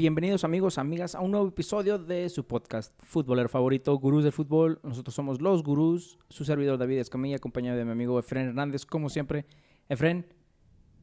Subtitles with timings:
[0.00, 4.80] Bienvenidos amigos, amigas, a un nuevo episodio de su podcast Futbolero Favorito, Gurús del Fútbol.
[4.82, 9.10] Nosotros somos los Gurús, su servidor David Escamilla, acompañado de mi amigo Efren Hernández, como
[9.10, 9.44] siempre.
[9.90, 10.26] Efren,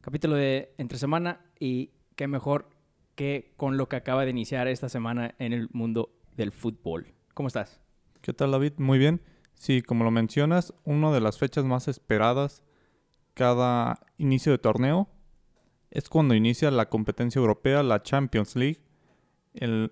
[0.00, 2.70] capítulo de entre semana y qué mejor
[3.14, 7.14] que con lo que acaba de iniciar esta semana en el mundo del fútbol.
[7.34, 7.80] ¿Cómo estás?
[8.20, 8.72] ¿Qué tal David?
[8.78, 9.22] Muy bien.
[9.54, 12.64] Sí, como lo mencionas, una de las fechas más esperadas
[13.34, 15.08] cada inicio de torneo
[15.92, 18.87] es cuando inicia la competencia europea, la Champions League.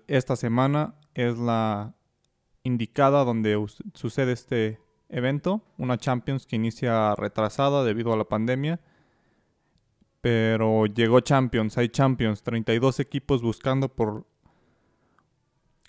[0.07, 1.95] Esta semana es la
[2.63, 8.79] indicada donde sucede este evento, una Champions que inicia retrasada debido a la pandemia.
[10.21, 14.25] Pero llegó Champions, hay Champions, 32 equipos buscando por,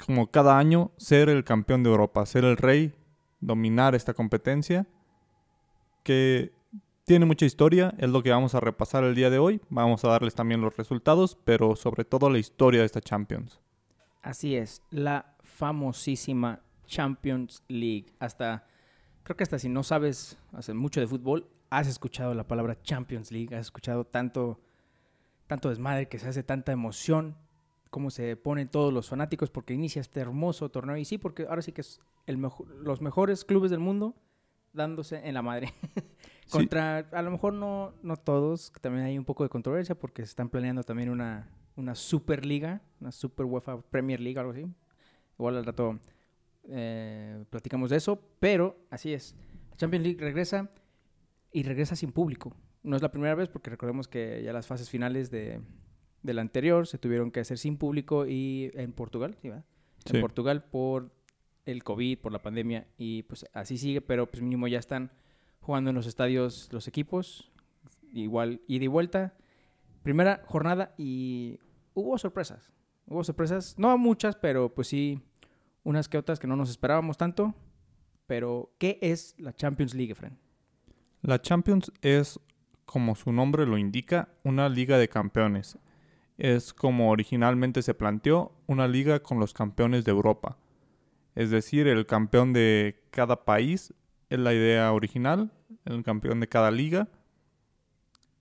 [0.04, 2.94] como cada año, ser el campeón de Europa, ser el rey,
[3.40, 4.86] dominar esta competencia.
[6.04, 6.52] Que
[7.04, 9.60] tiene mucha historia, es lo que vamos a repasar el día de hoy.
[9.70, 13.60] Vamos a darles también los resultados, pero sobre todo la historia de esta Champions.
[14.28, 18.12] Así es, la famosísima Champions League.
[18.18, 18.66] Hasta,
[19.22, 23.32] creo que hasta si no sabes hacer mucho de fútbol, has escuchado la palabra Champions
[23.32, 24.60] League, has escuchado tanto,
[25.46, 27.38] tanto desmadre que se hace tanta emoción,
[27.88, 30.98] cómo se ponen todos los fanáticos porque inicia este hermoso torneo.
[30.98, 34.14] Y sí, porque ahora sí que es el mejor, los mejores clubes del mundo
[34.74, 35.72] dándose en la madre.
[36.50, 40.28] Contra, a lo mejor no, no todos, también hay un poco de controversia porque se
[40.28, 44.66] están planeando también una, una Superliga, una Super UEFA Premier League, algo así.
[45.38, 45.98] Igual al rato
[46.68, 49.34] eh, platicamos de eso, pero así es.
[49.70, 50.70] La Champions League regresa
[51.52, 52.54] y regresa sin público.
[52.82, 55.60] No es la primera vez porque recordemos que ya las fases finales de,
[56.22, 61.12] del anterior se tuvieron que hacer sin público y en Portugal, ¿sí, En Portugal por
[61.64, 65.12] el COVID, por la pandemia y pues así sigue, pero pues mínimo ya están
[65.60, 67.52] jugando en los estadios los equipos,
[68.12, 69.34] igual ida y vuelta.
[70.02, 71.60] Primera jornada y
[72.00, 72.72] hubo sorpresas.
[73.06, 75.20] Hubo sorpresas, no muchas, pero pues sí,
[75.82, 77.54] unas que otras que no nos esperábamos tanto.
[78.26, 80.38] Pero, ¿qué es la Champions League, Fren?
[81.22, 82.38] La Champions es,
[82.84, 85.78] como su nombre lo indica, una liga de campeones.
[86.36, 90.58] Es como originalmente se planteó, una liga con los campeones de Europa.
[91.34, 93.94] Es decir, el campeón de cada país
[94.28, 95.50] es la idea original
[95.84, 97.08] el campeón de cada liga,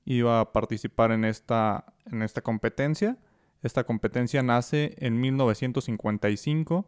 [0.05, 3.17] iba a participar en esta, en esta competencia.
[3.63, 6.85] Esta competencia nace en 1955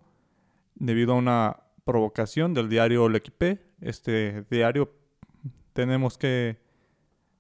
[0.75, 3.61] debido a una provocación del diario L'Equipe.
[3.81, 4.93] Este diario
[5.73, 6.57] tenemos que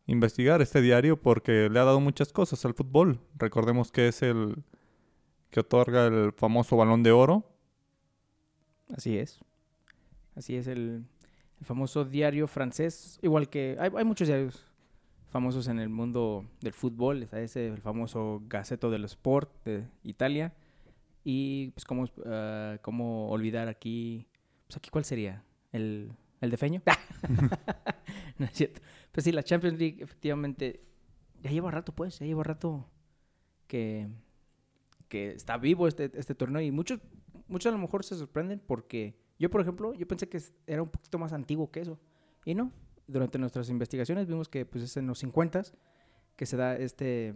[0.07, 3.19] investigar este diario porque le ha dado muchas cosas al fútbol.
[3.37, 4.63] Recordemos que es el
[5.51, 7.45] que otorga el famoso balón de oro.
[8.95, 9.39] Así es.
[10.35, 11.05] Así es el
[11.59, 14.65] el famoso diario francés, igual que hay, muchos diarios
[15.29, 20.53] famosos en el mundo del fútbol, está ese, el famoso Gaceto dello Sport de Italia,
[21.23, 24.27] y pues cómo, uh, cómo olvidar aquí,
[24.67, 26.81] pues aquí cuál sería, el, el de Feño,
[28.37, 28.81] no es cierto,
[29.11, 30.81] pues sí, la Champions League efectivamente
[31.41, 32.85] ya lleva rato pues, ya lleva rato
[33.67, 34.07] que,
[35.07, 36.61] que está vivo este, este torneo.
[36.61, 36.99] Y muchos,
[37.47, 40.89] muchos a lo mejor se sorprenden porque yo, por ejemplo, yo pensé que era un
[40.89, 41.99] poquito más antiguo que eso.
[42.45, 42.71] Y no.
[43.09, 45.63] Durante nuestras investigaciones vimos que pues, es en los 50
[46.35, 47.33] que se da este,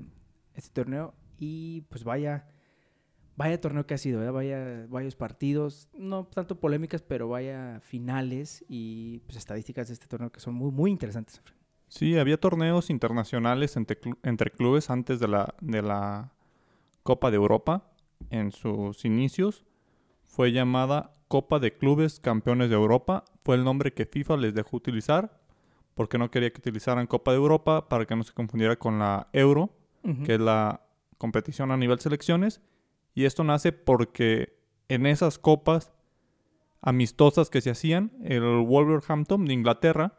[0.54, 1.14] este torneo.
[1.38, 2.48] Y pues vaya,
[3.36, 4.34] vaya torneo que ha sido, ¿verdad?
[4.34, 10.32] Vaya, varios partidos, no tanto polémicas, pero vaya finales y pues, estadísticas de este torneo
[10.32, 11.42] que son muy, muy interesantes.
[11.88, 16.32] Sí, había torneos internacionales entre, entre clubes antes de la, de la
[17.04, 17.92] Copa de Europa
[18.30, 19.66] en sus inicios.
[20.24, 24.78] Fue llamada Copa de Clubes Campeones de Europa fue el nombre que FIFA les dejó
[24.78, 25.43] utilizar
[25.96, 29.28] porque no quería que utilizaran Copa de Europa para que no se confundiera con la
[29.34, 29.70] Euro,
[30.26, 30.86] que es la
[31.18, 32.62] competición a nivel selecciones.
[33.16, 34.58] Y esto nace porque
[34.90, 35.94] en esas copas
[36.82, 40.18] amistosas que se hacían, el Wolverhampton de Inglaterra,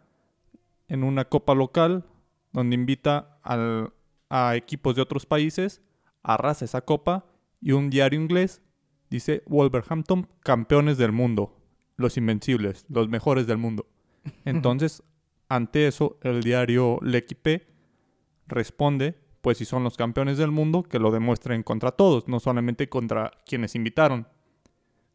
[0.88, 2.06] en una copa local,
[2.52, 5.82] donde invita a equipos de otros países,
[6.22, 7.26] arrasa esa copa
[7.60, 8.62] y un diario inglés
[9.14, 11.56] Dice Wolverhampton, campeones del mundo,
[11.96, 13.86] los invencibles, los mejores del mundo.
[14.44, 15.04] Entonces,
[15.48, 17.66] ante eso, el diario L'Equipe
[18.46, 22.88] responde, pues si son los campeones del mundo, que lo demuestren contra todos, no solamente
[22.88, 24.28] contra quienes invitaron.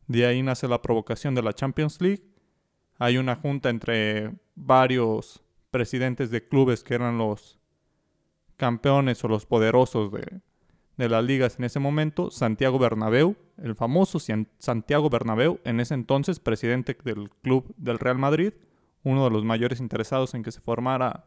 [0.07, 2.23] De ahí nace la provocación de la Champions League.
[2.97, 5.41] Hay una junta entre varios
[5.71, 7.59] presidentes de clubes que eran los
[8.57, 10.41] campeones o los poderosos de,
[10.99, 16.41] de las ligas en ese momento, Santiago Bernabéu, el famoso Santiago Bernabéu, en ese entonces
[16.41, 18.51] presidente del club del Real Madrid,
[19.03, 21.25] uno de los mayores interesados en que se formara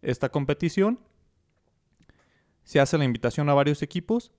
[0.00, 0.98] esta competición.
[2.64, 4.32] Se hace la invitación a varios equipos,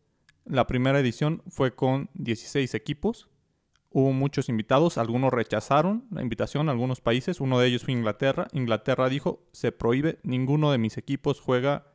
[0.45, 3.29] La primera edición fue con 16 equipos.
[3.91, 8.47] Hubo muchos invitados, algunos rechazaron la invitación, algunos países, uno de ellos fue Inglaterra.
[8.51, 11.93] Inglaterra dijo, se prohíbe, ninguno de mis equipos juega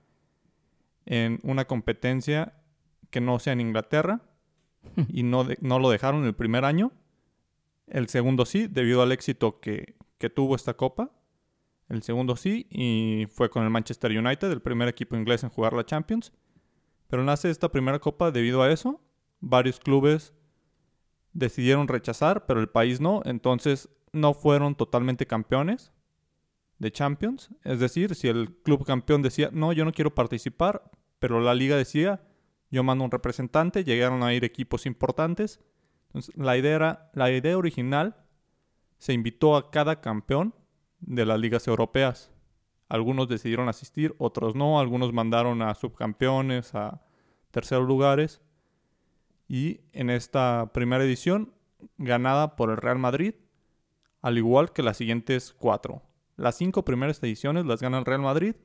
[1.04, 2.54] en una competencia
[3.10, 4.22] que no sea en Inglaterra
[5.08, 6.92] y no, no lo dejaron el primer año.
[7.86, 11.10] El segundo sí, debido al éxito que, que tuvo esta copa.
[11.88, 15.72] El segundo sí, y fue con el Manchester United, el primer equipo inglés en jugar
[15.72, 16.32] la Champions.
[17.08, 19.00] Pero nace esta primera copa debido a eso.
[19.40, 20.34] Varios clubes
[21.32, 23.22] decidieron rechazar, pero el país no.
[23.24, 25.92] Entonces no fueron totalmente campeones
[26.78, 27.50] de Champions.
[27.64, 31.76] Es decir, si el club campeón decía, no, yo no quiero participar, pero la liga
[31.76, 32.20] decía,
[32.70, 35.60] yo mando un representante, llegaron a ir equipos importantes.
[36.08, 38.16] Entonces, la idea, la idea original
[38.98, 40.54] se invitó a cada campeón
[41.00, 42.30] de las ligas europeas.
[42.88, 44.80] Algunos decidieron asistir, otros no.
[44.80, 47.02] Algunos mandaron a subcampeones, a
[47.50, 48.40] terceros lugares.
[49.46, 51.54] Y en esta primera edición,
[51.96, 53.34] ganada por el Real Madrid,
[54.20, 56.02] al igual que las siguientes cuatro.
[56.36, 58.56] Las cinco primeras ediciones las gana el Real Madrid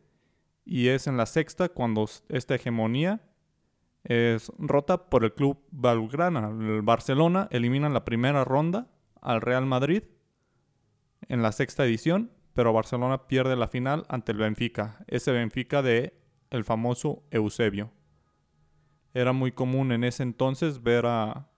[0.66, 3.22] y es en la sexta cuando esta hegemonía
[4.04, 6.50] es rota por el club Valgrana.
[6.50, 8.88] El Barcelona elimina en la primera ronda
[9.22, 10.04] al Real Madrid
[11.30, 16.20] en la sexta edición, pero Barcelona pierde la final ante el Benfica, ese Benfica de
[16.50, 17.92] el famoso Eusebio.
[19.14, 21.50] Era muy común en ese entonces ver a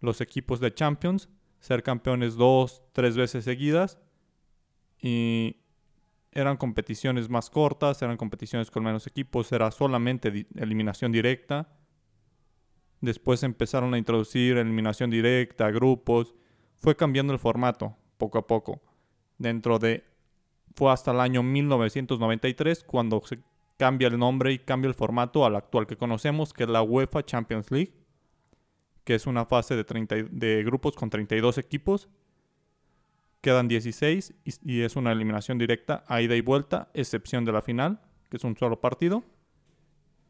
[0.00, 1.28] los equipos de Champions
[1.60, 3.98] ser campeones dos, tres veces seguidas
[5.00, 5.56] y
[6.32, 11.68] eran competiciones más cortas, eran competiciones con menos equipos, era solamente eliminación directa.
[13.00, 16.34] Después empezaron a introducir eliminación directa, grupos.
[16.76, 18.82] Fue cambiando el formato poco a poco.
[19.38, 20.04] Dentro de...
[20.74, 23.40] Fue hasta el año 1993 cuando se
[23.78, 27.24] cambia el nombre y cambia el formato al actual que conocemos, que es la UEFA
[27.24, 27.94] Champions League,
[29.04, 32.08] que es una fase de, 30, de grupos con 32 equipos.
[33.40, 37.62] Quedan 16 y, y es una eliminación directa a ida y vuelta, excepción de la
[37.62, 39.24] final, que es un solo partido.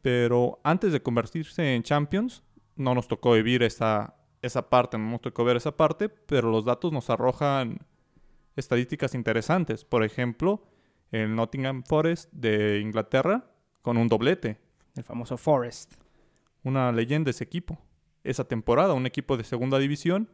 [0.00, 2.42] Pero antes de convertirse en Champions,
[2.76, 6.64] no nos tocó vivir esa, esa parte, no nos tocó ver esa parte, pero los
[6.64, 7.78] datos nos arrojan
[8.56, 9.84] estadísticas interesantes.
[9.84, 10.62] Por ejemplo,
[11.10, 13.50] el Nottingham Forest de Inglaterra
[13.82, 14.58] con un doblete.
[14.96, 15.94] El famoso Forest.
[16.62, 17.78] Una leyenda ese equipo.
[18.24, 20.28] Esa temporada, un equipo de segunda división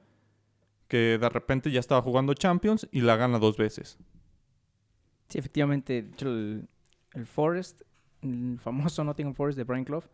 [0.89, 3.99] que de repente ya estaba jugando Champions y la gana dos veces.
[5.29, 6.69] Sí, efectivamente, el,
[7.13, 7.83] el Forest,
[8.23, 10.05] el famoso Nottingham Forest de Brian Clough,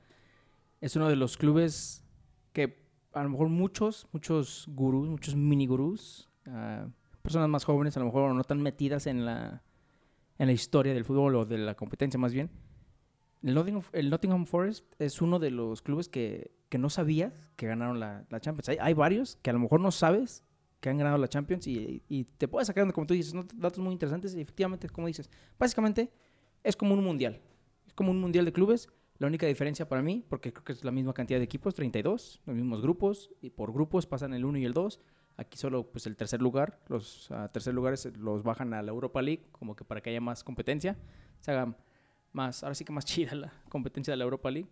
[0.80, 2.04] es uno de los clubes
[2.52, 6.90] que a lo mejor muchos, muchos gurús, muchos mini gurús, uh,
[7.22, 9.62] personas más jóvenes, a lo mejor no tan metidas en la,
[10.38, 12.50] en la historia del fútbol o de la competencia más bien.
[13.42, 17.66] El Nottingham, el Nottingham Forest es uno de los clubes que, que no sabías que
[17.66, 18.68] ganaron la, la Champions.
[18.68, 20.44] Hay, hay, varios que a lo mejor no sabes
[20.80, 23.92] que han ganado la Champions y, y te puedes sacar, como tú dices, datos muy
[23.92, 26.12] interesantes y efectivamente, como dices, básicamente
[26.62, 27.40] es como un mundial.
[27.86, 28.88] Es como un mundial de clubes
[29.20, 32.40] la única diferencia para mí, porque creo que es la misma cantidad de equipos, 32,
[32.46, 34.98] los mismos grupos, y por grupos pasan el 1 y el 2.
[35.36, 39.20] Aquí solo pues el tercer lugar, los uh, tercer lugares los bajan a la Europa
[39.20, 40.96] League, como que para que haya más competencia,
[41.38, 41.76] se haga
[42.32, 44.70] más, ahora sí que más chida la competencia de la Europa League.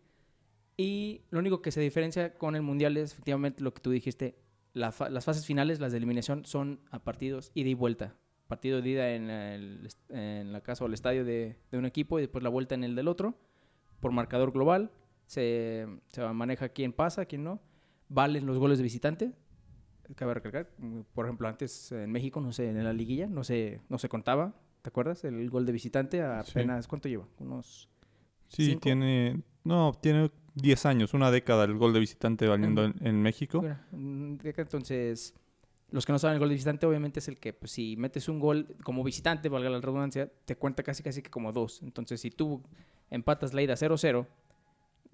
[0.78, 4.38] Y lo único que se diferencia con el Mundial es efectivamente lo que tú dijiste,
[4.72, 8.14] las fases finales, las de eliminación, son a partidos ida y vuelta.
[8.46, 12.18] Partido de ida en, el, en la casa o el estadio de, de un equipo
[12.18, 13.36] y después la vuelta en el del otro
[14.00, 14.90] por marcador global.
[15.26, 17.60] Se, se, maneja quién pasa, quién no.
[18.08, 19.32] Valen los goles de visitante.
[20.14, 20.70] Cabe recalcar,
[21.12, 24.54] por ejemplo, antes en México, no sé, en la liguilla, no se, no se contaba.
[24.80, 25.22] ¿Te acuerdas?
[25.24, 26.88] El gol de visitante apenas, sí.
[26.88, 27.26] ¿cuánto lleva?
[27.38, 27.90] Unos.
[28.48, 28.80] Sí, cinco?
[28.80, 29.42] tiene.
[29.64, 33.62] No, tiene 10 años, una década el gol de visitante valiendo en, en México.
[33.92, 35.34] Entonces,
[35.90, 38.28] los que no saben el gol de visitante, obviamente es el que, pues, si metes
[38.28, 41.82] un gol como visitante, valga la redundancia, te cuenta casi casi que como dos.
[41.82, 42.62] Entonces, si tú
[43.10, 44.26] empatas la ida 0-0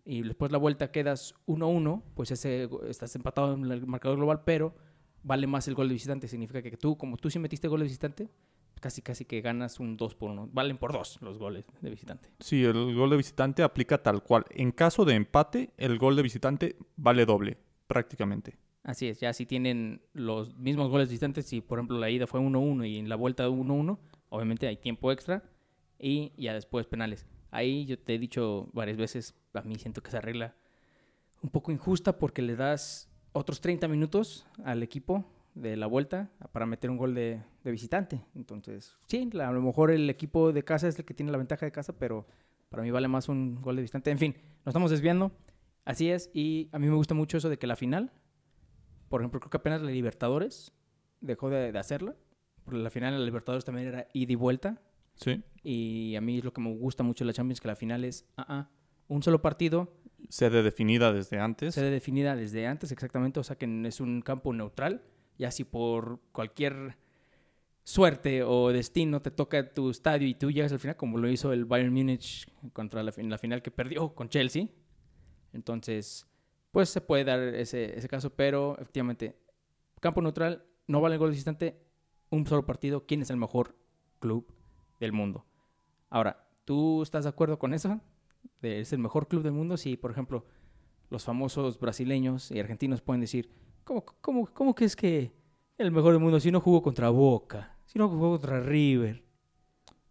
[0.05, 4.75] y después la vuelta quedas 1-1, pues ese estás empatado en el marcador global, pero
[5.23, 6.29] vale más el gol de visitante.
[6.29, 8.29] Significa que tú, como tú sí metiste gol de visitante,
[8.81, 10.51] casi casi que ganas un 2 por 1.
[10.53, 12.29] Valen por 2 los goles de visitante.
[12.41, 14.45] Sí, el gol de visitante aplica tal cual.
[14.51, 18.59] En caso de empate, el gol de visitante vale doble, prácticamente.
[18.85, 22.39] Así es, ya si tienen los mismos goles visitantes, si por ejemplo la ida fue
[22.41, 23.99] 1-1 y en la vuelta 1-1,
[24.29, 25.43] obviamente hay tiempo extra
[25.99, 27.27] y ya después penales.
[27.51, 30.55] Ahí yo te he dicho varias veces, a mí siento que se arregla
[31.43, 35.25] un poco injusta porque le das otros 30 minutos al equipo
[35.55, 38.21] de la vuelta para meter un gol de, de visitante.
[38.35, 41.65] Entonces, sí, a lo mejor el equipo de casa es el que tiene la ventaja
[41.65, 42.27] de casa, pero
[42.69, 44.11] para mí vale más un gol de visitante.
[44.11, 45.33] En fin, nos estamos desviando.
[45.87, 48.11] Así es, y a mí me gusta mucho eso de que la final,
[49.15, 50.73] por ejemplo, creo que apenas la Libertadores
[51.21, 52.17] dejó de, de hacerla,
[52.65, 54.83] porque la final de la Libertadores también era ida y vuelta,
[55.15, 55.41] Sí.
[55.63, 58.03] y a mí es lo que me gusta mucho de la Champions, que la final
[58.03, 58.71] es ah, ah,
[59.07, 59.93] un solo partido,
[60.29, 61.75] Sede definida desde antes.
[61.77, 65.05] sede definida desde antes exactamente, o sea que es un campo neutral,
[65.39, 66.97] y así por cualquier
[67.85, 71.53] suerte o destino te toca tu estadio y tú llegas al final, como lo hizo
[71.53, 74.67] el Bayern Múnich contra la final que perdió con Chelsea.
[75.53, 76.27] Entonces,
[76.75, 79.39] pues se puede dar ese, ese caso, pero efectivamente,
[80.01, 81.81] campo neutral, no vale el gol visitante,
[82.31, 83.77] un solo partido, ¿quién es el mejor
[84.19, 84.53] club
[84.99, 85.47] del mundo?
[86.11, 88.01] Ahora, ¿tú estás de acuerdo con eso?
[88.61, 89.77] ¿Es el mejor club del mundo?
[89.77, 90.47] Si, por ejemplo,
[91.11, 93.53] los famosos brasileños y argentinos pueden decir,
[93.85, 95.31] ¿cómo, cómo, cómo que es que
[95.79, 99.23] el mejor del mundo si no jugó contra Boca, si no jugó contra River?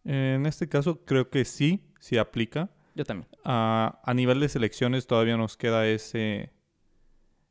[0.06, 2.70] En este caso creo que sí, sí aplica.
[2.96, 3.28] Yo también.
[3.44, 6.53] A, a nivel de selecciones todavía nos queda ese,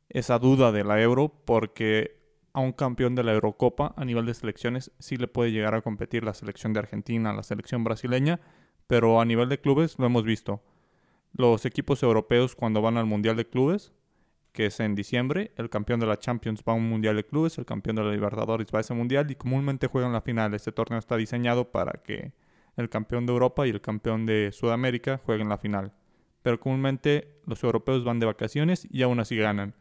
[0.09, 4.33] esa duda de la Euro porque a un campeón de la Eurocopa a nivel de
[4.33, 8.39] selecciones sí le puede llegar a competir la selección de Argentina, la selección brasileña,
[8.87, 10.61] pero a nivel de clubes lo hemos visto.
[11.33, 13.91] Los equipos europeos cuando van al Mundial de Clubes,
[14.51, 17.57] que es en diciembre, el campeón de la Champions va a un Mundial de Clubes,
[17.57, 20.53] el campeón de la Libertadores va a ese Mundial y comúnmente juegan la final.
[20.53, 22.33] Este torneo está diseñado para que
[22.77, 25.93] el campeón de Europa y el campeón de Sudamérica jueguen la final.
[26.43, 29.73] Pero comúnmente los europeos van de vacaciones y aún así ganan.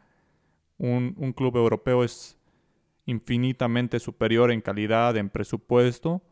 [0.83, 2.37] Un, un club europeo es
[3.07, 6.23] infinitamente superior en calidad, en presupuesto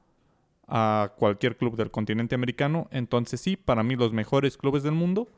[0.67, 2.89] a cualquier club del continente americano.
[2.91, 5.29] Entonces sí, para mí los mejores clubes del mundo,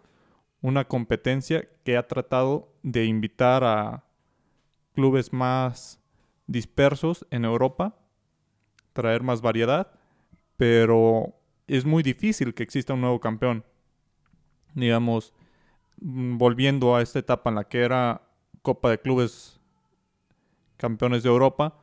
[0.62, 4.04] una competencia que ha tratado de invitar a
[4.94, 6.00] clubes más
[6.46, 7.96] dispersos en Europa,
[8.92, 9.92] traer más variedad,
[10.56, 11.34] pero
[11.66, 13.64] es muy difícil que exista un nuevo campeón.
[14.74, 15.34] Digamos,
[16.00, 18.22] mm, volviendo a esta etapa en la que era
[18.62, 19.60] Copa de Clubes
[20.76, 21.78] campeones de Europa,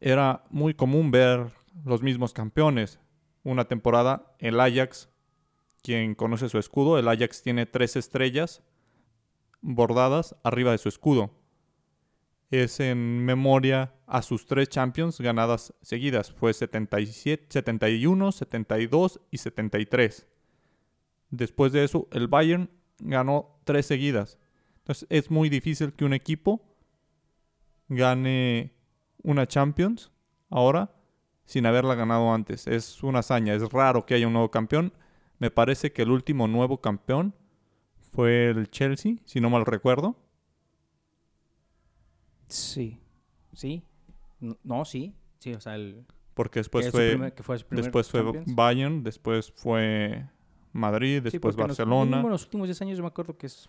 [0.00, 1.48] era muy común ver
[1.84, 3.00] los mismos campeones.
[3.42, 5.08] Una temporada, el Ajax,
[5.82, 8.62] quien conoce su escudo, el Ajax tiene tres estrellas
[9.60, 11.30] bordadas arriba de su escudo.
[12.50, 16.32] Es en memoria a sus tres Champions ganadas seguidas.
[16.32, 20.26] Fue 77, 71, 72 y 73.
[21.30, 24.38] Después de eso, el Bayern ganó tres seguidas.
[24.80, 26.60] Entonces es muy difícil que un equipo
[27.88, 28.72] gane
[29.22, 30.10] una Champions
[30.48, 30.94] ahora
[31.44, 32.66] sin haberla ganado antes.
[32.66, 34.92] Es una hazaña, es raro que haya un nuevo campeón.
[35.38, 37.34] Me parece que el último nuevo campeón
[38.12, 40.16] fue el Chelsea, si no mal recuerdo.
[42.48, 42.98] Sí.
[43.52, 43.82] ¿Sí?
[44.64, 45.14] No, sí.
[45.38, 48.54] Sí, o sea, el, Porque que después fue, primer- que fue después fue Champions.
[48.54, 50.26] Bayern, después fue
[50.72, 52.20] Madrid, Sí, después los- Barcelona.
[52.20, 53.68] en los últimos 10 años yo me acuerdo que es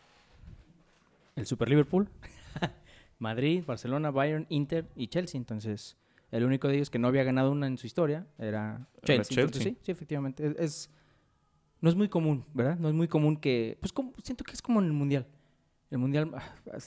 [1.42, 2.10] el Super Liverpool,
[3.20, 5.38] Madrid, Barcelona, Bayern, Inter y Chelsea.
[5.38, 5.98] Entonces,
[6.32, 9.36] el único de ellos que no había ganado una en su historia era Chelsea.
[9.46, 10.46] Entonces, sí, sí, efectivamente.
[10.48, 10.90] Es, es-
[11.82, 12.78] no es muy común, ¿verdad?
[12.78, 13.76] No es muy común que...
[13.82, 15.26] Pues como, siento que es como en el Mundial.
[15.90, 16.44] El Mundial, ah,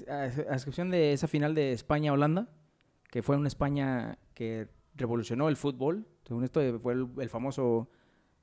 [0.08, 2.48] a, a- a excepción de esa final de España-Holanda,
[3.10, 6.06] que fue una España que revolucionó el fútbol.
[6.24, 7.90] Según esto, eh, fue el, el famoso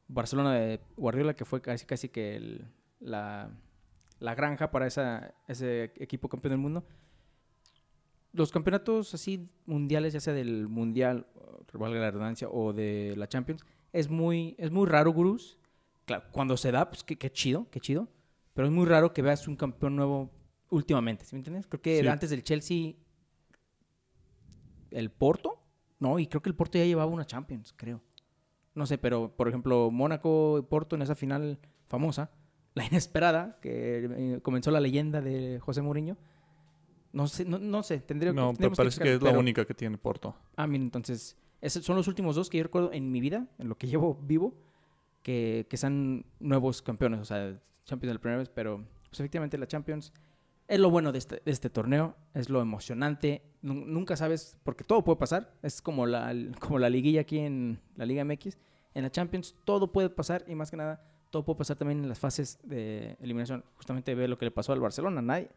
[0.09, 2.67] Barcelona de Guardiola, que fue casi, casi que el-
[2.99, 3.49] la,
[4.21, 6.85] la granja para esa, ese equipo campeón del mundo.
[8.33, 11.27] Los campeonatos así mundiales, ya sea del Mundial,
[11.73, 15.57] valga la redundancia, o de la Champions, es muy, es muy raro, gurús.
[16.05, 18.07] Claro, cuando se da, pues qué, qué chido, qué chido.
[18.53, 20.29] Pero es muy raro que veas un campeón nuevo
[20.69, 21.65] últimamente, ¿sí me entiendes?
[21.67, 22.07] Creo que Sí.
[22.07, 22.93] antes del Chelsea,
[24.91, 25.59] el Porto,
[25.99, 28.01] no, y creo que el Porto ya llevaba una Champions, creo.
[28.75, 32.29] No sé, pero por ejemplo, Mónaco y Porto en esa final famosa,
[32.73, 36.17] la inesperada, que eh, comenzó la leyenda de José Mourinho.
[37.13, 39.65] No sé, no, no sé, tendría No, me tendríamos parece que es la pero- única
[39.65, 40.35] que tiene Porto.
[40.55, 43.67] Ah, mira, entonces, esos son los últimos dos que yo recuerdo en mi vida, en
[43.67, 44.53] lo que llevo vivo,
[45.21, 48.77] que, que sean nuevos campeones, o sea, Champions de la primera vez, pero
[49.09, 50.13] pues, efectivamente la Champions
[50.67, 54.83] es lo bueno de este, de este torneo, es lo emocionante, Nu- nunca sabes, porque
[54.85, 58.57] todo puede pasar, es como la, como la liguilla aquí en la Liga MX,
[58.93, 62.09] en la Champions todo puede pasar y más que nada todo puede pasar también en
[62.09, 63.63] las fases de eliminación.
[63.77, 65.49] Justamente ve lo que le pasó al Barcelona, nadie,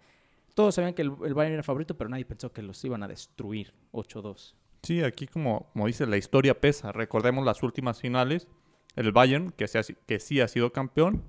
[0.55, 3.09] todos sabían que el, el Bayern era favorito, pero nadie pensó que los iban a
[3.09, 4.55] destruir 8-2.
[4.85, 6.93] Sí, aquí como, como dice, la historia pesa.
[6.93, 8.47] Recordemos las últimas finales.
[8.97, 11.25] El Bayern, que, se ha si- que sí ha sido campeón,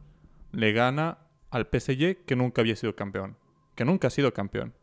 [0.52, 1.18] le gana
[1.50, 3.38] al PSG, que nunca había sido campeón.
[3.74, 4.74] Que nunca ha sido campeón.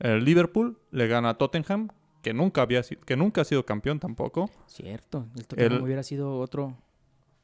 [0.00, 1.88] El Liverpool le gana a Tottenham,
[2.22, 4.50] que nunca, había, que nunca ha sido campeón tampoco.
[4.66, 6.76] Cierto, el Tottenham El- hubiera sido otro.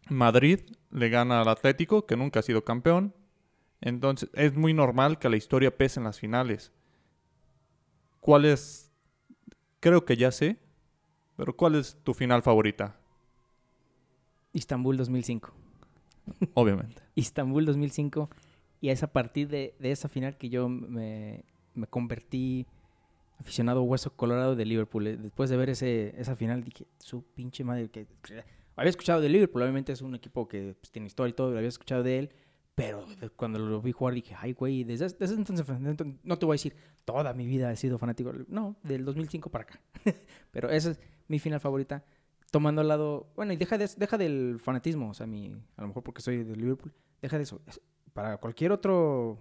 [0.08, 3.14] Madrid le gana al Atlético, que nunca ha sido campeón.
[3.80, 6.72] Entonces, es muy normal que la historia pese en las finales.
[8.20, 8.90] ¿Cuál es?
[9.80, 10.56] Creo que ya sé,
[11.36, 12.96] pero ¿cuál es tu final favorita?
[14.52, 15.52] Istanbul 2005.
[16.54, 17.02] Obviamente.
[17.14, 18.30] Istanbul 2005.
[18.80, 21.44] Y es a partir de, de esa final que yo me,
[21.74, 22.66] me convertí
[23.38, 25.06] aficionado hueso colorado de Liverpool.
[25.06, 28.06] Eh, Después de ver ese, esa final dije, su pinche madre, que
[28.76, 31.68] había escuchado de Liverpool, obviamente es un equipo que pues, tiene historia y todo, había
[31.68, 32.30] escuchado de él,
[32.74, 35.66] pero cuando lo vi jugar dije, ay, güey, desde, desde entonces,
[36.24, 39.62] no te voy a decir, toda mi vida he sido fanático, no, del 2005 para
[39.64, 39.80] acá.
[40.50, 42.04] pero esa es mi final favorita,
[42.50, 45.88] tomando al lado, bueno, y deja, de, deja del fanatismo, o sea, mi, a lo
[45.88, 47.60] mejor porque soy de Liverpool, deja de eso.
[47.66, 47.80] Es-
[48.12, 49.38] Para cualquier otro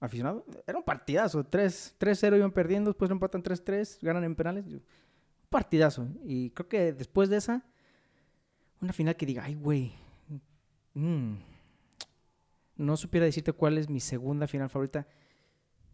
[0.00, 4.64] aficionado, era un partidazo, 3 3-0 iban perdiendo, después lo empatan 3-3, ganan en penales,
[5.48, 6.08] partidazo.
[6.24, 7.64] Y creo que después de esa,
[8.80, 9.92] una final que diga, ay, güey,
[10.94, 11.34] mm,
[12.76, 15.06] no supiera decirte cuál es mi segunda final favorita.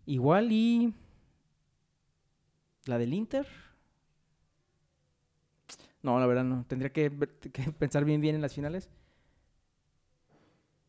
[0.06, 0.94] Igual y
[2.84, 3.46] la del Inter.
[6.02, 6.64] No, la verdad no.
[6.66, 7.10] Tendría que,
[7.78, 8.88] pensar bien bien en las finales.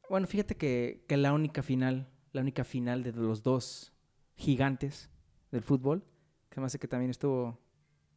[0.07, 3.91] Bueno, fíjate que, que la única final, la única final de los dos
[4.35, 5.09] gigantes
[5.51, 6.05] del fútbol,
[6.49, 7.59] que me hace que también estuvo,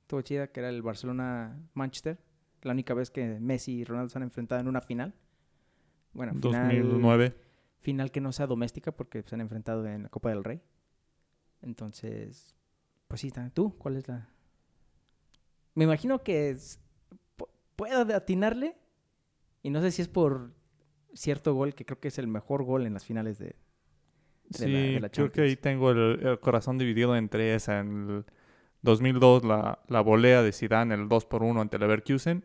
[0.03, 2.19] estuvo chida, que era el Barcelona-Manchester.
[2.63, 5.15] La única vez que Messi y Ronaldo se han enfrentado en una final.
[6.13, 7.35] Bueno, final, 2009.
[7.81, 10.61] final que no sea doméstica porque se han enfrentado en la Copa del Rey.
[11.63, 12.55] Entonces,
[13.09, 14.29] pues sí, ¿tú cuál es la...?
[15.75, 16.81] Me imagino que es-
[17.39, 18.77] pu- puedo atinarle
[19.63, 20.53] y no sé si es por
[21.15, 23.47] cierto gol que creo que es el mejor gol en las finales de...
[23.47, 27.81] de Sí, la- de la creo que ahí tengo el, el corazón dividido entre esa.
[27.81, 28.25] En el
[28.83, 32.45] 2002, la, la volea de Zidane, el 2 por 1 ante Leverkusen.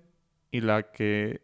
[0.55, 1.41] Y la que...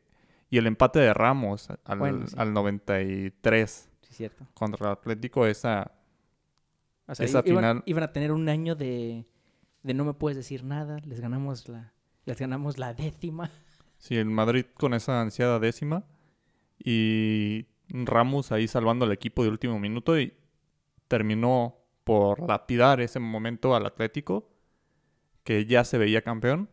[0.49, 2.35] Y el empate de Ramos al, Bueno, sí.
[2.37, 4.45] al 93 Sí, cierto.
[4.53, 5.45] contra el Atlético.
[5.45, 5.91] Esa...
[7.07, 9.25] O sea, Esa iban, final- iban a tener un año de,
[9.83, 11.93] de no me puedes decir nada, les ganamos la,
[12.25, 13.49] les ganamos la décima.
[13.97, 16.03] Sí, el Madrid con esa ansiada décima.
[16.79, 20.17] Y Ramos ahí salvando al equipo de último minuto.
[20.19, 20.33] Y
[21.07, 24.49] terminó por lapidar ese momento al Atlético.
[25.43, 26.69] Que ya se veía campeón.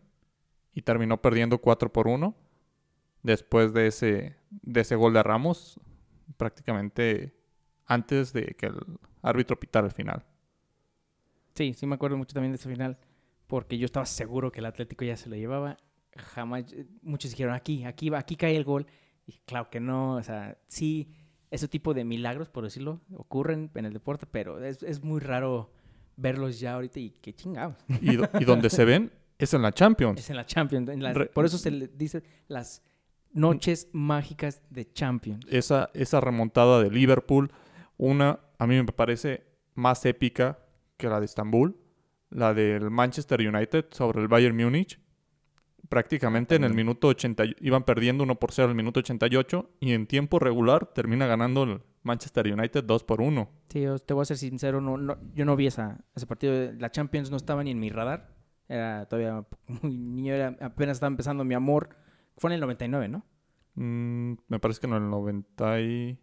[0.79, 2.37] Y terminó perdiendo 4 por 1.
[3.25, 5.81] Después de ese, de ese gol de Ramos.
[6.37, 7.35] Prácticamente
[7.85, 8.77] antes de que el
[9.21, 10.25] árbitro pitara el final.
[11.57, 12.97] Sí, sí me acuerdo mucho también de ese final,
[13.49, 15.79] porque yo estaba seguro que el Atlético ya se lo llevaba.
[16.17, 18.87] Jamás, eh, muchos dijeron, aquí, aquí va, aquí cae el gol.
[19.27, 21.11] Y claro que no, o sea, sí,
[21.51, 25.73] ese tipo de milagros, por decirlo, ocurren en el deporte, pero es, es muy raro
[26.17, 27.85] verlos ya ahorita y qué chingados.
[28.01, 30.19] Y, y donde se ven es en la Champions.
[30.21, 32.83] Es en la Champions, en la- Re- por eso se le dice las
[33.33, 35.45] noches mágicas de Champions.
[35.49, 37.51] esa, esa remontada de Liverpool,
[37.97, 40.59] una a mí me parece más épica
[40.97, 41.77] que la de Estambul,
[42.31, 44.99] la del Manchester United sobre el Bayern Múnich.
[45.89, 49.93] Prácticamente en el minuto 80, y- iban perdiendo 1 por 0 al minuto 88 y
[49.93, 53.49] en tiempo regular termina ganando el Manchester United 2 por 1.
[53.71, 56.73] Sí, yo te voy a ser sincero, no, no, yo no vi esa, ese partido.
[56.79, 58.37] La Champions no estaba ni en mi radar.
[58.69, 59.45] Era todavía
[59.83, 61.97] muy niño, era, apenas estaba empezando mi amor.
[62.37, 63.25] Fue en el 99, ¿no?
[63.75, 66.19] Mm, me parece que en el 90 y-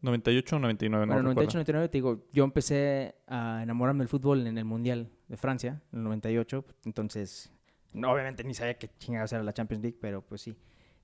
[0.00, 1.40] 98 o 99, no bueno, recuerdo.
[1.48, 5.80] 98, 99, te digo, yo empecé a enamorarme del fútbol en el Mundial de Francia,
[5.92, 6.62] en el 98.
[6.84, 7.50] Entonces,
[7.94, 10.54] no, obviamente ni sabía qué chingados era la Champions League, pero pues sí.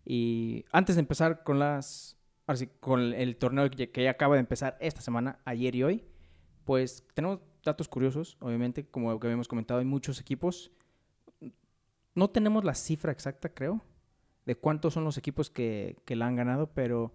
[0.05, 2.19] Y antes de empezar con las.
[2.47, 6.05] Ahora sí, con el torneo que ya acaba de empezar esta semana, ayer y hoy,
[6.65, 10.71] pues tenemos datos curiosos, obviamente, como que habíamos comentado, hay muchos equipos.
[12.15, 13.81] No tenemos la cifra exacta, creo,
[14.47, 17.15] de cuántos son los equipos que, que la han ganado, pero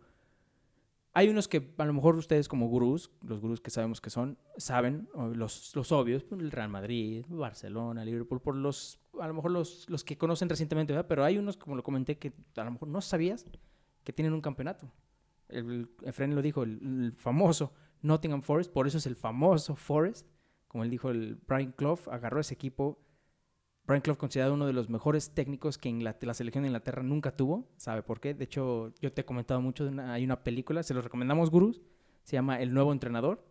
[1.18, 4.38] hay unos que a lo mejor ustedes como gurús, los gurús que sabemos que son,
[4.58, 9.52] saben, los, los obvios, pues, el Real Madrid, Barcelona, Liverpool, por los, a lo mejor
[9.52, 11.02] los, los que conocen recientemente.
[11.06, 13.46] Pero hay unos, como lo comenté, que a lo mejor no sabías
[14.04, 14.92] que tienen un campeonato.
[15.48, 20.28] El, Efren lo dijo, el, el famoso Nottingham Forest, por eso es el famoso Forest,
[20.76, 23.00] como él dijo, el Brian Clough agarró ese equipo.
[23.88, 27.70] Brian Clough considerado uno de los mejores técnicos que la selección de Inglaterra nunca tuvo.
[27.78, 28.34] ¿Sabe por qué?
[28.34, 31.50] De hecho, yo te he comentado mucho, de una- hay una película, se los recomendamos,
[31.50, 31.82] gurús,
[32.24, 33.48] se llama El Nuevo Entrenador,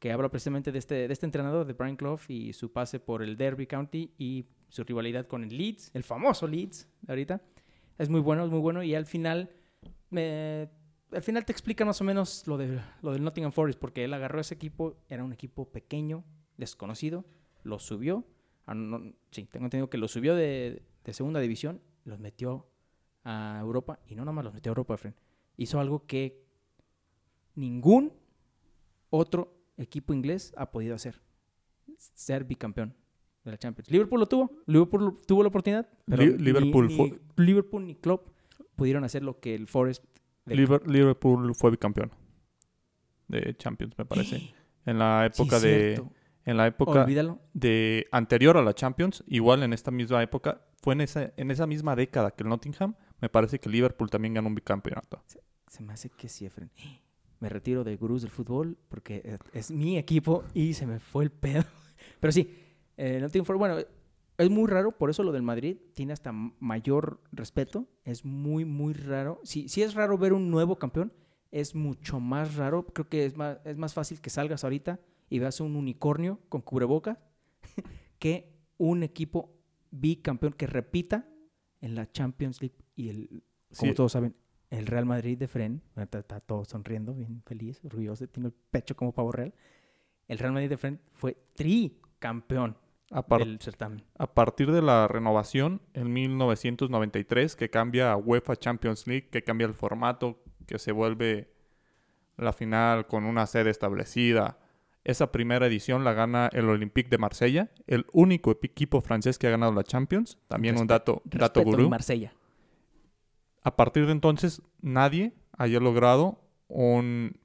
[0.00, 3.22] que habla precisamente de este, de este entrenador, de Brian Clough, y su pase por
[3.22, 7.40] el Derby County y su rivalidad con el Leeds, el famoso Leeds, ahorita.
[7.98, 9.48] Es muy bueno, es muy bueno, y al final,
[10.10, 14.12] al final te explica más o menos lo, de, lo del Nottingham Forest, porque él
[14.12, 16.24] agarró ese equipo, era un equipo pequeño,
[16.56, 17.24] desconocido,
[17.62, 18.24] lo subió,
[18.66, 22.66] a no- sí, tengo entendido que lo subió de, de segunda división, los metió
[23.24, 24.96] a Europa, y no nada más los metió a Europa.
[25.56, 26.44] Hizo algo que
[27.54, 28.12] ningún
[29.10, 31.20] otro equipo inglés ha podido hacer.
[31.96, 32.94] Ser bicampeón
[33.44, 33.90] de la Champions.
[33.90, 34.50] Liverpool lo tuvo.
[34.66, 35.88] Liverpool tuvo la oportunidad.
[36.06, 38.28] Pero Li- Liverpool ni, Liverpool ni Klopp
[38.76, 40.04] pudieron hacer lo que el Forest...
[40.46, 42.10] Liverpool fue bicampeón
[43.28, 44.42] de Champions, me parece.
[44.86, 46.12] En la Sí, época de cierto.
[46.44, 47.38] En la época Olvídalo.
[47.52, 51.66] de anterior a la Champions, igual en esta misma época, fue en esa en esa
[51.66, 55.22] misma década que el Nottingham, me parece que Liverpool también ganó un bicampeonato.
[55.66, 56.70] Se me hace que sí, Efren.
[57.40, 61.30] Me retiro de gurús del fútbol porque es, mi equipo y se me fue el
[61.30, 61.64] pedo.
[62.20, 62.54] Pero sí,
[62.96, 63.78] eh, no tengo bueno,
[64.36, 67.86] es muy raro, por eso lo del Madrid tiene hasta mayor respeto.
[68.04, 69.40] Es muy, muy raro.
[69.44, 71.12] Si, si es raro ver un nuevo campeón,
[71.50, 72.86] es mucho más raro.
[72.86, 76.60] Creo que es más, es más fácil que salgas ahorita y veas un unicornio con
[76.62, 77.18] cubrebocas
[78.18, 79.52] que un equipo
[79.90, 81.26] bicampeón que repita
[81.80, 83.28] en la Champions League y el,
[83.76, 83.94] como Sí.
[83.94, 84.34] todos saben,
[84.70, 88.96] el Real Madrid de Fren, está, está todo sonriendo, bien feliz, orgulloso, tiene el pecho
[88.96, 89.54] como pavo real.
[90.26, 92.76] El Real Madrid de Fren fue tricampeón
[93.38, 94.02] del certamen.
[94.18, 99.66] a partir de la renovación en 1993 que cambia a UEFA Champions League, que cambia
[99.66, 101.52] el formato, que se vuelve
[102.36, 104.58] la final con una sede establecida.
[105.04, 109.50] Esa primera edición la gana el Olympique de Marsella, el único equipo francés que ha
[109.50, 110.38] ganado la Champions.
[110.48, 111.90] También un dato, dato gurú.
[111.90, 112.32] Marsella.
[113.62, 117.38] A partir de entonces, nadie haya logrado un,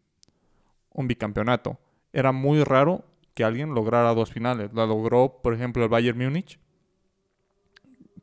[0.91, 1.79] un bicampeonato.
[2.13, 4.73] Era muy raro que alguien lograra dos finales.
[4.73, 6.59] La logró, por ejemplo, el Bayern Múnich.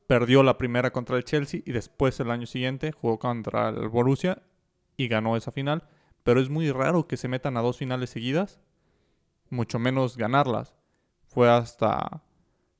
[0.07, 4.43] Perdió la primera contra el Chelsea y después el año siguiente jugó contra el Borussia
[4.97, 5.89] y ganó esa final.
[6.23, 8.61] Pero es muy raro que se metan a dos finales seguidas,
[9.51, 10.75] mucho menos ganarlas.
[11.25, 12.23] Fue hasta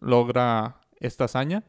[0.00, 1.64] logra esta hazaña.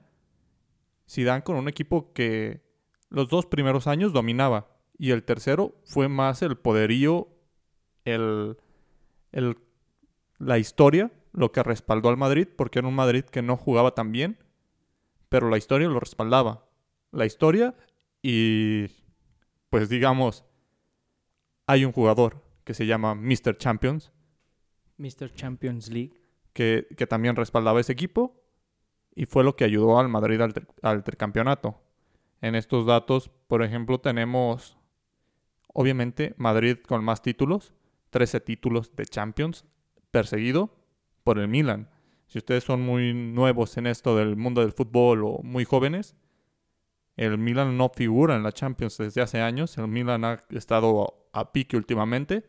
[1.10, 2.64] Zidane con un equipo que
[3.10, 7.28] los dos primeros años dominaba y el tercero fue más el poderío,
[8.06, 8.58] el,
[9.32, 9.58] el-
[10.38, 14.12] la historia, lo que respaldó al Madrid, porque era un Madrid que no jugaba tan
[14.12, 14.38] bien,
[15.30, 16.65] pero la historia lo respaldaba.
[17.16, 17.76] La historia
[18.22, 18.88] y
[19.70, 20.46] pues digamos,
[21.66, 23.58] hay un jugador que se llama Mr.
[23.58, 24.12] Champions,
[24.98, 25.34] Mr.
[25.34, 26.14] Champions League.
[26.54, 28.42] que, que también respaldaba ese equipo
[29.16, 31.82] y fue lo que ayudó al Madrid al, al tricampeonato.
[32.42, 34.78] En estos datos, por ejemplo, tenemos
[35.74, 37.74] obviamente Madrid con más títulos,
[38.10, 39.66] 13 títulos de Champions,
[40.12, 40.76] perseguido
[41.24, 41.90] por el Milan.
[42.28, 46.16] Si ustedes son muy nuevos en esto del mundo del fútbol o muy jóvenes,
[47.18, 49.78] el Milan no figura en la Champions desde hace años.
[49.78, 52.46] El Milan ha estado a pique últimamente,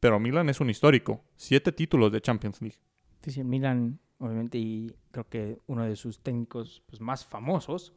[0.00, 1.24] pero Milan es un histórico.
[1.36, 2.78] Siete títulos de Champions League.
[3.22, 7.94] Sí, sí, el Milan, obviamente, y creo que uno de sus técnicos pues, más famosos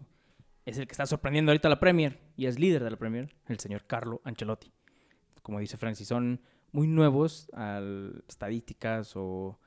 [0.65, 3.35] es el que está sorprendiendo ahorita a la Premier y es líder de la Premier,
[3.47, 4.71] el señor Carlo Ancelotti.
[5.41, 7.81] Como dice Francis, son muy nuevos a
[8.27, 9.59] estadísticas o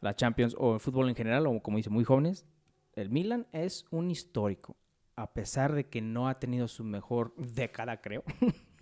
[0.00, 2.46] la Champions o el fútbol en general, o como dice, muy jóvenes.
[2.94, 4.76] El Milan es un histórico,
[5.18, 8.22] a pesar de que no ha tenido su mejor década, creo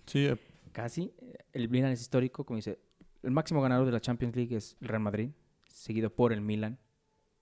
[0.05, 0.37] Sí, eh,
[0.71, 1.11] casi.
[1.51, 2.79] El Milan es histórico, como dice.
[3.23, 5.31] El máximo ganador de la Champions League es el Real Madrid,
[5.67, 6.77] seguido por el Milan,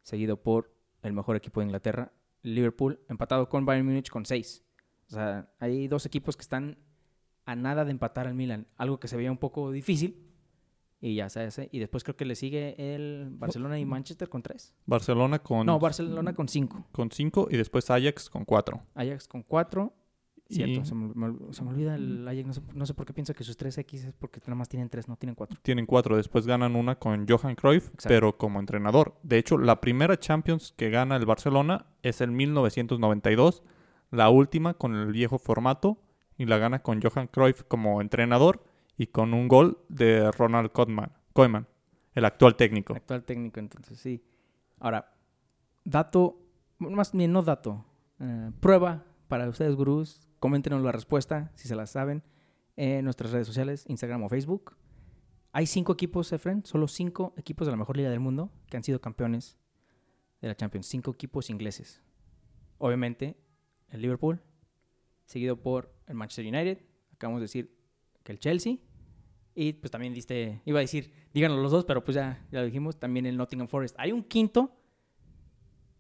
[0.01, 4.63] seguido por el mejor equipo de Inglaterra, Liverpool, empatado con Bayern Múnich con seis.
[5.09, 6.79] O sea, hay dos equipos que están
[7.43, 10.33] a nada de empatar al Milan, algo que se veía un poco difícil.
[11.05, 11.69] Y ya sabes, ¿eh?
[11.71, 14.73] y después creo que le sigue el Barcelona y Manchester con tres.
[14.87, 16.83] Barcelona con, No, Barcelona con cinco.
[16.91, 18.81] con cinco y después Ajax con cuatro.
[18.95, 19.93] Ajax con cuatro.
[20.49, 22.45] Cierto, Y- se, me, me- se me olvida el Ajax.
[22.47, 24.89] No sé, no sé por qué pienso que sus 3X es porque nada más tienen
[24.89, 25.59] tres, no tienen cuatro.
[25.61, 28.07] Tienen cuatro, después ganan una con Johan Cruyff, Exacto.
[28.09, 29.15] pero como entrenador.
[29.21, 33.63] De hecho, la primera Champions que gana el Barcelona es en 1992,
[34.11, 35.97] la última con el viejo formato
[36.37, 38.63] y la gana con Johan Cruyff como entrenador
[38.97, 41.67] y con un gol de Ronald Koeman, Koeman
[42.13, 42.95] el actual técnico.
[42.95, 44.23] Actual técnico, entonces sí.
[44.79, 45.13] Ahora,
[45.83, 46.39] dato,
[46.79, 47.85] más bien no dato,
[48.19, 50.29] eh, prueba para ustedes, gurús.
[50.39, 52.23] Coméntenos la respuesta, si se la saben,
[52.77, 54.75] en nuestras redes sociales, Instagram o Facebook.
[55.51, 58.83] Hay cinco equipos, Efren, solo cinco equipos de la mejor liga del mundo que han
[58.83, 59.57] sido campeones
[60.41, 60.87] de la Champions.
[60.87, 62.01] Cinco equipos ingleses.
[62.77, 63.37] Obviamente,
[63.89, 64.41] el Liverpool,
[65.25, 66.85] seguido por el Manchester United.
[67.13, 67.74] Acabamos de decir
[68.25, 68.77] que el Chelsea.
[69.53, 72.65] Y pues también diste, iba a decir, díganos los dos, pero pues ya, ya lo
[72.65, 73.95] dijimos, también el Nottingham Forest.
[73.97, 74.75] Hay un quinto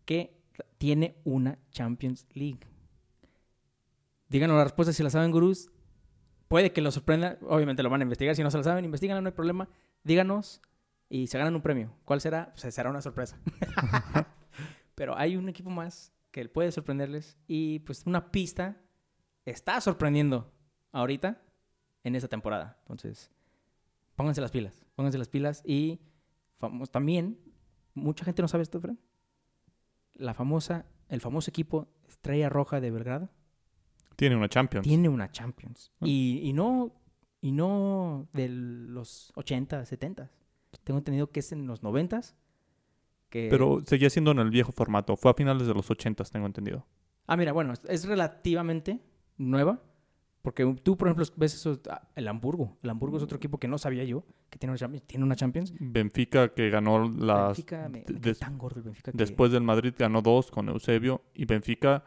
[0.03, 0.41] que
[0.77, 2.59] tiene una Champions League.
[4.27, 5.71] Díganos la respuesta si la saben, gurús.
[6.49, 8.35] Puede que lo sorprenda, obviamente lo van a investigar.
[8.35, 9.69] Si no se la saben, investigan, no hay problema.
[10.03, 10.61] Díganos
[11.07, 11.95] y se ganan un premio.
[12.03, 12.53] ¿Cuál será?
[12.59, 13.39] Pues será una sorpresa.
[14.95, 17.37] pero hay un equipo más que puede sorprenderles.
[17.47, 18.81] Y pues una pista
[19.45, 20.51] está sorprendiendo
[20.91, 21.44] ahorita
[22.05, 22.77] en esta temporada.
[22.83, 23.29] Entonces,
[24.15, 25.61] pónganse las pilas, pónganse las pilas.
[25.65, 25.99] Y
[26.57, 27.37] famos- también,
[27.93, 28.97] mucha gente no sabe esto, Fran.
[30.13, 33.29] La famosa, el famoso equipo Estrella Roja de Belgrado
[34.15, 34.87] Tiene una Champions.
[34.87, 35.91] tiene una Champions.
[35.99, 36.05] Ah.
[36.07, 36.93] Y, y no
[37.41, 40.31] y no de los 80, 70.
[40.83, 42.21] Tengo entendido que es en los 90
[43.29, 45.15] que Pero seguía siendo en el viejo formato.
[45.17, 46.85] Fue a finales de los 80, tengo entendido.
[47.27, 49.01] Ah, mira, bueno, es- es relativamente
[49.37, 49.81] nueva
[50.45, 52.77] porque tú, por ejemplo, ves eso ah, el Hamburgo.
[52.83, 55.35] El Hamburgo es otro equipo que no sabía yo que tiene una Champions, tiene una
[55.35, 55.73] Champions.
[55.79, 57.47] Benfica que ganó las...
[57.57, 61.23] Benfica, me, des- tan gordo el Benfica que- Después del Madrid ganó dos con Eusebio
[61.33, 62.03] y Benfica,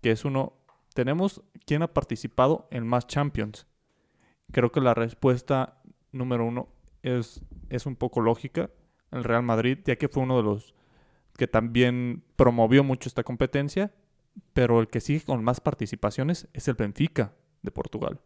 [0.00, 0.52] que es uno...
[0.94, 3.66] Tenemos quién ha participado en más Champions.
[4.52, 5.80] Creo que la respuesta
[6.12, 6.68] número uno
[7.02, 8.70] es, es un poco lógica.
[9.10, 10.74] El Real Madrid, ya que fue uno de los
[11.36, 13.92] que también promovió mucho esta competencia,
[14.52, 18.20] pero el que sigue con más participaciones es el Benfica de Portugal.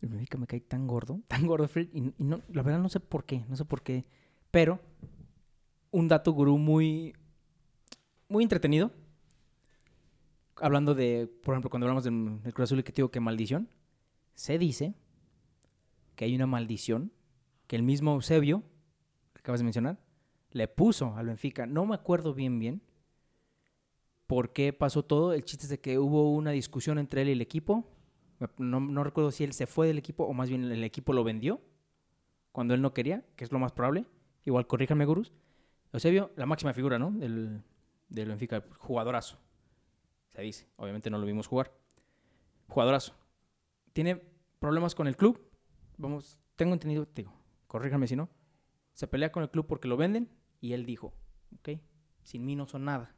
[0.00, 2.88] El Benfica me cae tan gordo, tan gordo, Fred, y, y no, la verdad no
[2.88, 4.04] sé por qué, no sé por qué.
[4.50, 4.80] Pero,
[5.90, 7.14] un dato gurú muy,
[8.28, 8.90] muy entretenido.
[10.56, 13.68] Hablando de, por ejemplo, cuando hablamos del, Cruz Azul y que te digo que maldición,
[14.34, 14.94] se dice
[16.16, 17.12] que hay una maldición
[17.66, 18.62] que el mismo Eusebio,
[19.32, 19.98] que acabas de mencionar,
[20.50, 21.66] le puso al Benfica.
[21.66, 22.82] No me acuerdo bien, bien
[24.26, 25.32] por qué pasó todo.
[25.32, 27.88] El chiste es de que hubo una discusión entre él y el equipo.
[28.58, 31.60] No, recuerdo si él se fue del equipo o más bien el equipo lo vendió
[32.52, 34.06] cuando él no quería, que es lo más probable.
[34.44, 35.32] Igual, corríjanme, gurús.
[35.92, 37.10] Eusebio, la máxima figura, ¿no?
[37.10, 37.62] Del,
[38.08, 39.38] del Benfica, jugadorazo.
[40.30, 40.66] Se dice.
[40.76, 41.72] Obviamente no lo vimos jugar.
[42.68, 43.14] Jugadorazo.
[43.92, 44.20] Tiene
[44.58, 45.40] problemas con el club.
[45.96, 47.32] Vamos, tengo entendido, te digo,
[47.66, 48.28] corríjame si no.
[48.92, 50.28] Se pelea con el club porque lo venden
[50.60, 51.12] y él dijo,
[51.58, 51.80] ok,
[52.22, 53.14] sin mí no son nada.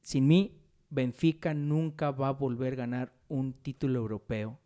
[0.00, 4.58] Sin mí, Benfica nunca va a volver a ganar un título europeo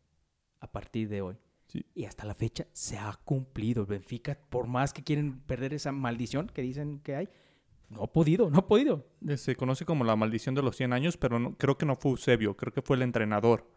[0.61, 1.37] a partir de hoy.
[1.66, 1.85] Sí.
[1.94, 3.83] Y hasta la fecha se ha cumplido.
[3.83, 7.29] El Benfica, por más que quieren perder esa maldición que dicen que hay,
[7.88, 9.07] no ha podido, no ha podido.
[9.27, 11.96] Eh, Se conoce como la maldición de los 100 años, pero no- creo que no
[11.96, 13.70] fue Eusebio, creo que fue el entrenador.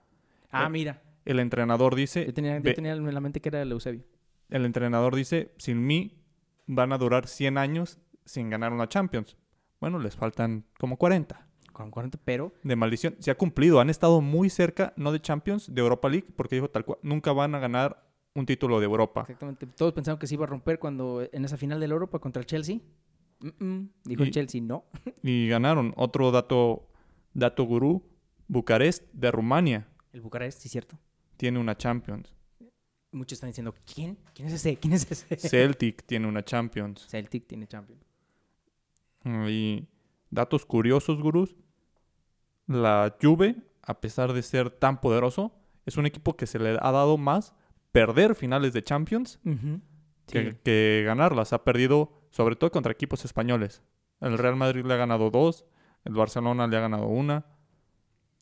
[0.51, 3.71] Ah, mira, El entrenador dice, yo tenía, yo tenía en la mente que era el
[3.71, 4.03] Eusebio.
[4.49, 6.21] el entrenador dice, sin mí
[6.67, 9.35] van a durar 100 años sin ganar una Champions.
[9.81, 13.17] Bueno, les faltan como 40 Con 40, pero de maldición.
[13.19, 16.69] Se ha cumplido, han estado muy cerca, no de Champions, de Europa League, porque dijo
[16.69, 18.01] tal cual, nunca van a ganar
[18.33, 19.21] un título de Europa.
[19.21, 22.19] exactamente, todos pensaban que se iba a romper cuando en esa final de la Europa
[22.19, 22.79] contra el Chelsea.
[23.41, 24.85] Mm, mm, dijo el Y- Chelsea, no.
[25.21, 25.93] Y ganaron.
[25.97, 26.87] Otro dato,
[27.33, 28.01] dato gurú,
[28.47, 30.97] Bucarest de Rumania El Bucarest, sí, cierto.
[31.35, 32.33] tiene una Champions.
[33.11, 34.17] Muchos están diciendo, ¿quién?
[34.33, 34.77] ¿Quién es ese?
[34.77, 35.35] ¿Quién es ese?
[35.49, 37.05] Celtic tiene una Champions.
[37.09, 38.01] Celtic tiene Champions.
[39.49, 39.87] Y
[40.29, 41.55] datos curiosos, gurús.
[42.67, 45.53] La Juve, a pesar de ser tan poderoso,
[45.85, 47.53] es un equipo que se le ha dado más
[47.91, 49.39] perder finales de Champions
[50.27, 50.57] que, Sí.
[50.63, 51.53] que ganarlas.
[51.53, 53.81] Ha perdido sobre todo contra equipos españoles.
[54.19, 55.65] El Real Madrid le ha ganado dos,
[56.03, 57.45] el Barcelona le ha ganado una.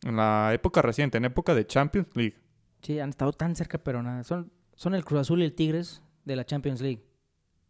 [0.02, 2.36] En la época reciente, en época de Champions League.
[2.82, 4.22] Sí, han estado tan cerca, pero nada.
[4.24, 7.04] Son, son el Cruz Azul y el Tigres de la Champions League.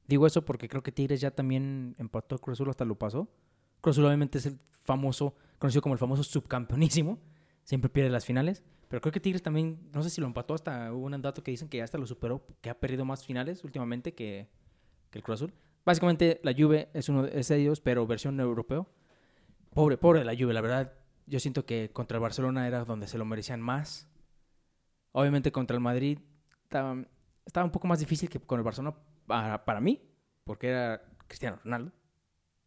[0.06, 3.28] Digo eso porque creo que Tigres ya también empató a Cruz Azul, hasta lo pasó.
[3.80, 5.34] Cruz Azul obviamente es el famoso,
[5.64, 7.18] conocido como el famoso subcampeonísimo.
[7.62, 8.62] Siempre pierde las finales.
[8.88, 11.50] Pero creo que Tigres también, no sé si lo empató hasta, hubo un dato que
[11.50, 14.46] dicen que ya hasta lo superó, que ha perdido más finales últimamente que,
[15.12, 15.54] el Cruz Azul.
[15.86, 18.86] Básicamente la Juve es uno de ellos, pero versión europeo.
[19.72, 20.92] Pobre, pobre de la Juve, la verdad.
[21.26, 24.06] Yo siento que contra el Barcelona era donde se lo merecían más.
[25.12, 26.18] Obviamente contra el Madrid
[26.64, 27.06] estaba,
[27.46, 28.96] estaba un poco más difícil que con el Barcelona
[29.26, 30.02] para, para mí,
[30.44, 31.90] porque era Cristiano Ronaldo.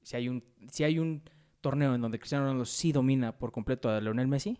[0.01, 1.21] Si hay, un, si hay un
[1.67, 4.57] torneo en donde Cristiano Ronaldo sí domina por completo a Lionel Messi,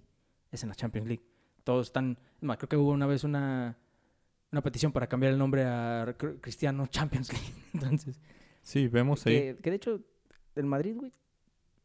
[0.52, 1.24] es en la Champions League.
[1.64, 2.18] Todos están...
[2.42, 3.78] más, creo que hubo una vez una,
[4.52, 7.54] una petición para cambiar el nombre a Cr- Cristiano Champions League.
[7.74, 8.20] Entonces,
[8.62, 9.34] Sí, vemos ahí.
[9.34, 10.02] que, que de hecho,
[10.56, 11.14] el Madrid, güey,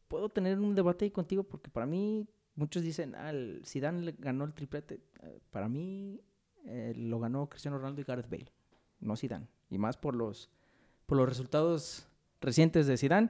[0.09, 4.43] puedo tener un debate ahí contigo porque para mí, muchos dicen, ah, el Zidane ganó
[4.43, 4.99] el triplete.
[5.21, 6.19] Eh, Para mí,
[6.65, 8.51] eh, lo ganó Cristiano Ronaldo y Gareth Bale,
[8.99, 9.47] no Zidane.
[9.69, 10.49] Y más por los,
[11.05, 12.07] por los resultados
[12.41, 13.29] recientes de Zidane,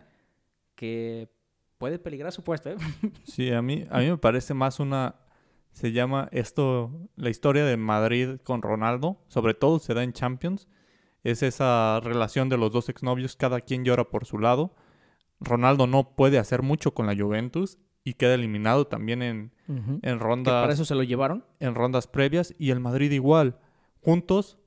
[0.76, 1.30] que
[1.78, 2.78] puede peligrar su puesto, ¿eh?
[3.24, 5.16] Sí, a mí, a mí me parece más una...
[5.72, 10.68] Se llama esto, la historia de Madrid con Ronaldo, sobre todo se da en Champions,
[11.24, 14.76] es esa relación de los dos exnovios, cada quien llora por su lado.
[15.40, 20.16] Ronaldo no puede hacer mucho con la Juventus y queda eliminado también en, en Que
[20.16, 21.44] rondas, para eso se lo llevaron.
[21.60, 23.58] en rondas previas y el Madrid igual.
[24.02, 24.60] Juntos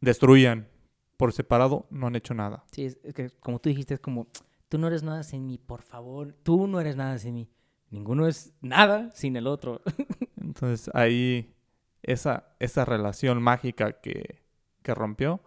[0.00, 0.68] destruían,
[1.16, 2.64] por separado no han hecho nada.
[2.70, 4.28] Sí, es que como tú dijiste, es como,
[4.68, 7.50] tú no eres nada sin mí, por favor, tú no eres nada sin mí.
[7.90, 9.80] Ninguno es nada sin el otro.
[10.36, 11.54] Entonces ahí
[12.02, 14.42] esa, esa relación mágica que,
[14.82, 15.40] que rompió.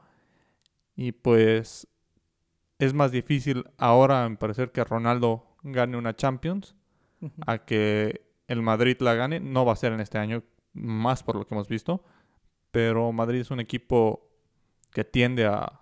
[0.96, 1.88] Y pues
[2.80, 6.76] es más difícil ahora, me parecer, que Ronaldo gane una Champions
[7.46, 9.40] a que el Madrid la gane.
[9.40, 12.04] No va a ser en este año, más por lo que hemos visto.
[12.72, 14.30] Pero Madrid es un equipo
[14.92, 15.82] que tiende a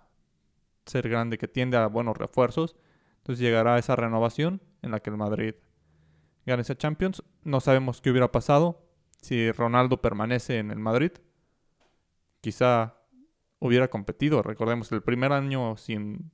[0.86, 2.76] ser grande, que tiende a buenos refuerzos.
[3.30, 5.54] Entonces llegará esa renovación en la que el Madrid
[6.46, 7.22] gane esa Champions.
[7.44, 8.82] No sabemos qué hubiera pasado
[9.20, 11.12] si Ronaldo permanece en el Madrid.
[12.40, 12.96] Quizá
[13.60, 14.42] hubiera competido.
[14.42, 16.32] Recordemos, el primer año sin,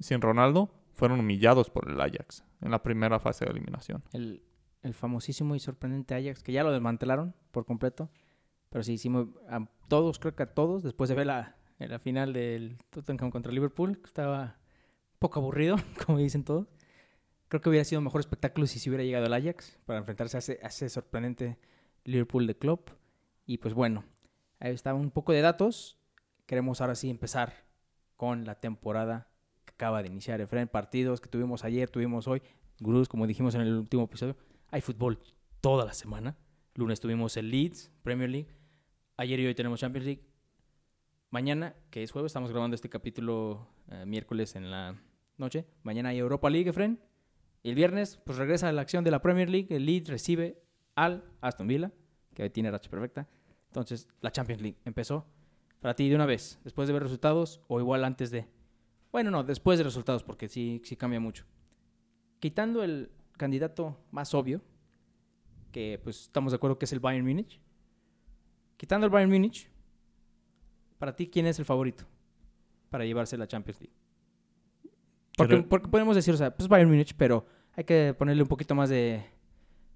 [0.00, 4.02] sin Ronaldo fueron humillados por el Ajax en la primera fase de eliminación.
[4.12, 4.42] El,
[4.82, 8.10] el famosísimo y sorprendente Ajax, que ya lo desmantelaron por completo.
[8.68, 12.32] Pero sí, hicimos a todos, creo que a todos, después de ver la, la final
[12.32, 14.56] del Tottenham contra Liverpool, que estaba
[15.24, 16.66] poco aburrido, como dicen todos.
[17.48, 20.40] Creo que hubiera sido mejor espectáculo si se hubiera llegado al Ajax para enfrentarse a
[20.40, 21.58] ese, a ese sorprendente
[22.04, 22.90] Liverpool de Klopp.
[23.46, 24.04] Y pues bueno,
[24.60, 25.96] ahí está un poco de datos.
[26.44, 27.64] Queremos ahora sí empezar
[28.18, 29.30] con la temporada
[29.64, 30.42] que acaba de iniciar.
[30.42, 32.42] Efren, partidos que tuvimos ayer, tuvimos hoy.
[32.80, 34.36] Gurús, como dijimos en el último episodio,
[34.70, 35.20] hay fútbol
[35.62, 36.36] toda la semana.
[36.74, 38.48] Lunes tuvimos el Leeds, Premier League.
[39.16, 40.26] Ayer y hoy tenemos Champions League.
[41.30, 45.00] Mañana, que es jueves, estamos grabando este capítulo eh, miércoles en la
[45.36, 45.66] noche.
[45.82, 47.00] Mañana hay Europa League, Efren.
[47.62, 49.74] Y el viernes, pues regresa la acción de la Premier League.
[49.74, 50.62] El Leeds recibe
[50.94, 51.92] al Aston Villa,
[52.34, 53.28] que tiene racha perfecta.
[53.68, 55.26] Entonces, la Champions League empezó.
[55.80, 58.46] Para ti, de una vez, después de ver resultados o igual antes de.
[59.12, 61.44] Bueno, no, después de resultados, porque sí, sí cambia mucho.
[62.40, 64.62] Quitando el candidato más obvio,
[65.72, 67.60] que pues estamos de acuerdo que es el Bayern Múnich.
[68.76, 69.68] Quitando el Bayern Múnich,
[70.98, 72.04] para ti, ¿quién es el favorito
[72.90, 74.03] para llevarse la Champions League?
[75.36, 78.74] Porque, porque podemos decir, o sea, pues Bayern Múnich, pero hay que ponerle un poquito
[78.74, 79.24] más de,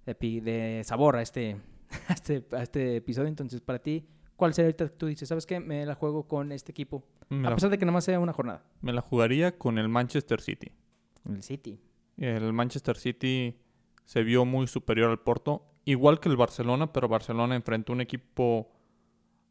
[0.06, 1.56] de, de sabor a este,
[2.08, 3.28] a, este, a este episodio.
[3.28, 5.28] Entonces, para ti, ¿cuál sería ahorita que tú dices?
[5.28, 5.60] ¿Sabes qué?
[5.60, 7.04] Me la juego con este equipo.
[7.44, 8.64] A pesar de que nada más sea una jornada.
[8.80, 10.72] me la jugaría con el Manchester City.
[11.28, 11.78] El City.
[12.16, 13.60] El Manchester City
[14.04, 18.72] se vio muy superior al Porto, igual que el Barcelona, pero Barcelona enfrentó un equipo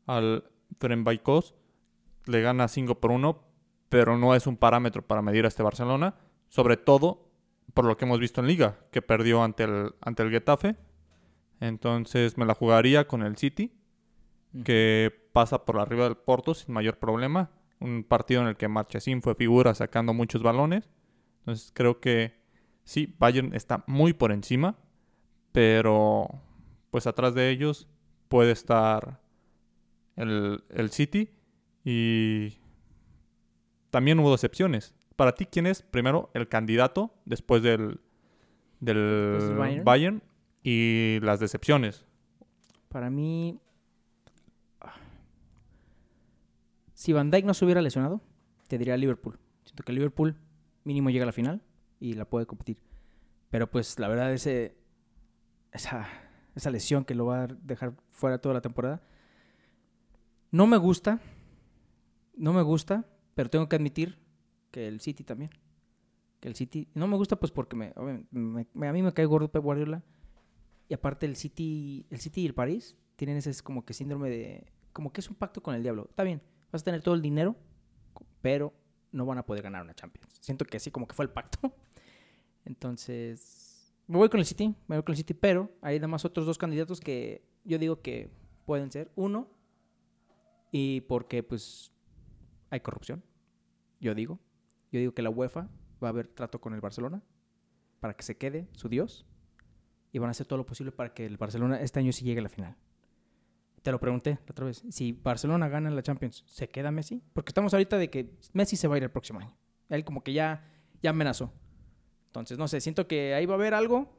[0.07, 0.43] al
[0.79, 1.53] Fenerbahce,
[2.25, 3.46] le gana 5 por 1,
[3.89, 6.15] pero no es un parámetro para medir a este Barcelona,
[6.49, 7.27] sobre todo
[7.73, 10.75] por lo que hemos visto en Liga, que perdió ante el, ante el Getafe.
[11.59, 13.73] Entonces me la jugaría con el City,
[14.63, 17.51] que pasa por arriba del Porto sin mayor problema.
[17.79, 20.89] Un partido en el que Marchesín fue figura sacando muchos balones.
[21.39, 22.41] Entonces creo que
[22.83, 24.77] sí, Bayern está muy por encima,
[25.51, 26.27] pero
[26.89, 27.87] pues atrás de ellos
[28.27, 29.21] puede estar
[30.15, 31.29] el, el City
[31.85, 32.57] y
[33.89, 34.93] también hubo decepciones.
[35.15, 37.99] Para ti, ¿quién es primero el candidato después del,
[38.79, 39.85] del Después del Bayern.
[39.85, 40.23] Bayern
[40.63, 42.05] y las decepciones?
[42.89, 43.59] Para mí,
[46.93, 48.21] si Van Dijk no se hubiera lesionado,
[48.67, 49.39] te diría Liverpool.
[49.63, 50.35] Siento que Liverpool
[50.83, 51.61] mínimo llega a la final
[51.99, 52.81] y la puede competir.
[53.49, 54.77] Pero pues la verdad ese
[55.71, 56.07] esa,
[56.55, 59.01] esa lesión que lo va a dejar fuera toda la temporada
[60.51, 61.19] no me gusta.
[62.35, 63.05] No me gusta,
[63.37, 64.17] pero tengo que admitir
[64.71, 65.51] que el City también.
[66.39, 67.93] Que el City no me gusta pues porque me,
[68.31, 70.03] me- me- a mí me cae gordo Pep Guardiola
[70.89, 74.29] y aparte el City, el City y el París tienen ese es como que síndrome
[74.31, 76.07] de como que es un pacto con el diablo.
[76.09, 77.55] Está bien, vas a tener todo el dinero,
[78.41, 78.73] pero
[79.11, 80.35] no van a poder ganar una Champions.
[80.41, 81.71] Siento que así como que fue el pacto.
[82.65, 86.45] Entonces, me voy con el City, me voy con el City, pero hay además otros
[86.47, 88.31] dos candidatos que yo digo que
[88.65, 89.11] pueden ser.
[89.15, 89.47] Uno,
[90.71, 91.91] y porque pues
[92.69, 93.23] hay corrupción,
[93.99, 94.39] yo digo.
[94.91, 95.69] Yo digo que la UEFA
[96.01, 97.21] va a haber trato con el Barcelona
[97.99, 99.25] para que se quede su Dios
[100.11, 102.39] y van a hacer todo lo posible para que el Barcelona este año sí llegue
[102.39, 102.75] a la final.
[103.81, 104.83] Te lo pregunté otra vez.
[104.89, 107.21] Si Barcelona gana la Champions, ¿se queda Messi?
[107.33, 109.55] Porque estamos ahorita de que Messi se va a ir el próximo año.
[109.89, 110.65] Él como que ya,
[111.01, 111.53] ya amenazó.
[112.27, 114.17] Entonces, no sé, siento que ahí va a haber algo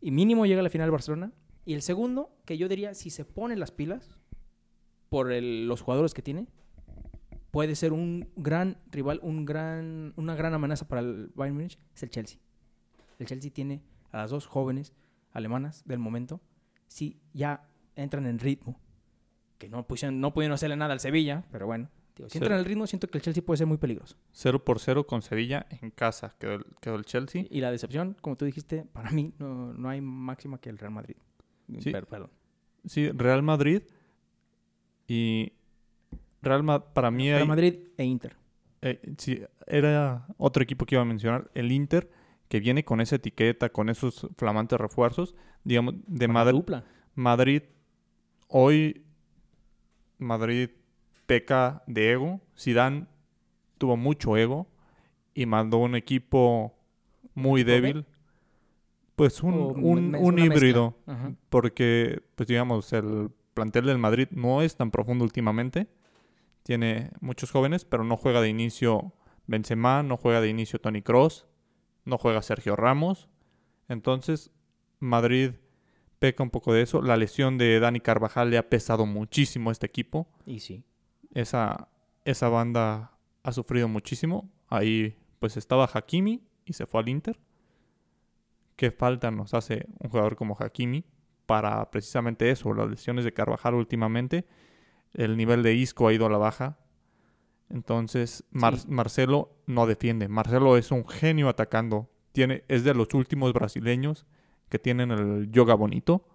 [0.00, 1.32] y mínimo llega a la final el Barcelona.
[1.64, 4.18] Y el segundo, que yo diría, si se pone las pilas
[5.08, 6.46] por los jugadores que tiene,
[7.50, 12.02] puede ser un gran rival, un gran, una gran amenaza para el Bayern Múnich, es
[12.02, 12.38] el Chelsea.
[13.18, 14.92] El Chelsea tiene a las dos jóvenes
[15.32, 16.40] alemanas del momento,
[16.86, 18.80] si ya entran en ritmo,
[19.58, 22.58] que no pudieron, no pudieron hacerle nada al Sevilla, pero bueno, digo, si entran en
[22.60, 24.16] el ritmo, siento que el Chelsea puede ser muy peligroso.
[24.32, 27.44] 0 por 0 con Sevilla en casa quedó el, quedó el Chelsea.
[27.50, 30.92] Y la decepción, como tú dijiste, para mí no, no hay máxima que el Real
[30.92, 31.16] Madrid.
[31.80, 31.90] Sí.
[31.90, 32.30] Per- perdón.
[32.86, 33.82] Sí, Real Madrid
[35.06, 35.52] y
[36.42, 38.36] Real Ma- para mí Real hay- Madrid e Inter.
[38.82, 42.10] eh, sí, era otro equipo que iba a mencionar, el Inter,
[42.48, 45.34] que viene con esa etiqueta, con esos flamantes refuerzos,
[45.64, 46.62] digamos, de Madrid.
[47.14, 47.62] Madrid,
[48.48, 49.04] hoy
[50.18, 50.70] Madrid
[51.26, 52.40] peca de ego.
[52.58, 53.06] Zidane
[53.78, 54.66] tuvo mucho ego
[55.34, 56.74] y mandó un equipo
[57.34, 58.04] muy débil.
[59.14, 60.96] Pues un, un- un híbrido,
[61.48, 65.88] porque, pues digamos, el plantel del Madrid no es tan profundo últimamente.
[66.68, 69.14] Tiene muchos jóvenes, pero no juega de inicio
[69.46, 71.46] Benzema, no juega de inicio Tony Cross,
[72.04, 73.30] no juega Sergio Ramos.
[73.88, 74.50] Entonces,
[75.00, 75.52] Madrid
[76.18, 77.00] peca un poco de eso.
[77.00, 80.28] La lesión de Dani Carvajal le ha pesado muchísimo a este equipo.
[80.44, 80.84] Y sí.
[81.32, 81.88] Esa,
[82.26, 83.12] esa banda
[83.44, 84.50] ha sufrido muchísimo.
[84.68, 87.40] Ahí pues estaba Hakimi y se fue al Inter.
[88.76, 91.06] ¿Qué falta nos hace un jugador como Hakimi
[91.46, 92.74] para precisamente eso?
[92.74, 94.44] Las lesiones de Carvajal últimamente.
[95.14, 96.78] El nivel de Isco ha ido a la baja.
[97.70, 98.88] Entonces Mar- Sí.
[98.88, 100.28] Marcelo no defiende.
[100.28, 102.08] Marcelo es un genio atacando.
[102.32, 104.26] Tiene, es de los últimos brasileños
[104.68, 106.26] que tienen el yoga bonito.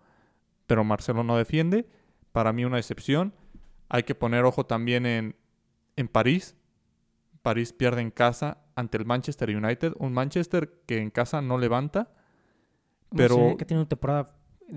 [0.67, 1.87] Pero Marcelo no defiende.
[2.31, 3.33] Para mí una excepción.
[3.89, 5.35] Hay que poner ojo también en,
[5.95, 6.55] en París.
[7.41, 9.93] París pierde en casa ante el Manchester United.
[9.97, 12.11] Un Manchester que en casa no levanta.
[13.15, 14.35] Pero- que tiene una temporada,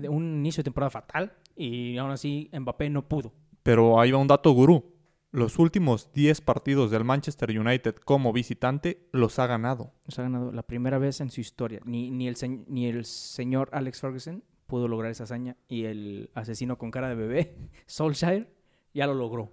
[0.09, 3.33] un inicio de temporada fatal y aún así Mbappé no pudo.
[3.67, 4.93] Pero ahí va un dato gurú.
[5.31, 9.91] Los últimos 10 partidos del Manchester United como visitante los ha ganado.
[10.05, 11.81] Nos ha ganado la primera vez en su historia.
[11.83, 16.29] Ni, ni, el, se- ni el señor Alex Ferguson pudo lograr esa hazaña y el
[16.33, 17.57] asesino con cara de bebé,
[17.87, 18.49] Solskjaer,
[18.93, 19.51] ya lo logró.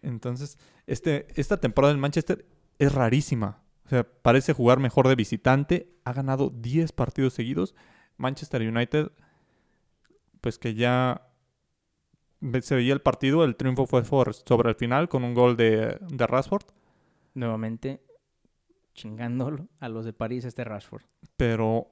[0.00, 2.46] Entonces, este, esta temporada del Manchester
[2.78, 3.62] es rarísima.
[3.84, 5.92] O sea, parece jugar mejor de visitante.
[6.04, 7.74] Ha ganado 10 partidos seguidos.
[8.16, 9.12] Manchester United,
[10.40, 11.28] pues que ya
[12.62, 13.44] se veía el partido.
[13.44, 16.64] El triunfo fue sobre el final con un gol de, de Rashford.
[17.34, 18.00] Nuevamente
[18.94, 21.02] chingándolo a los de París este Rashford.
[21.36, 21.88] Pero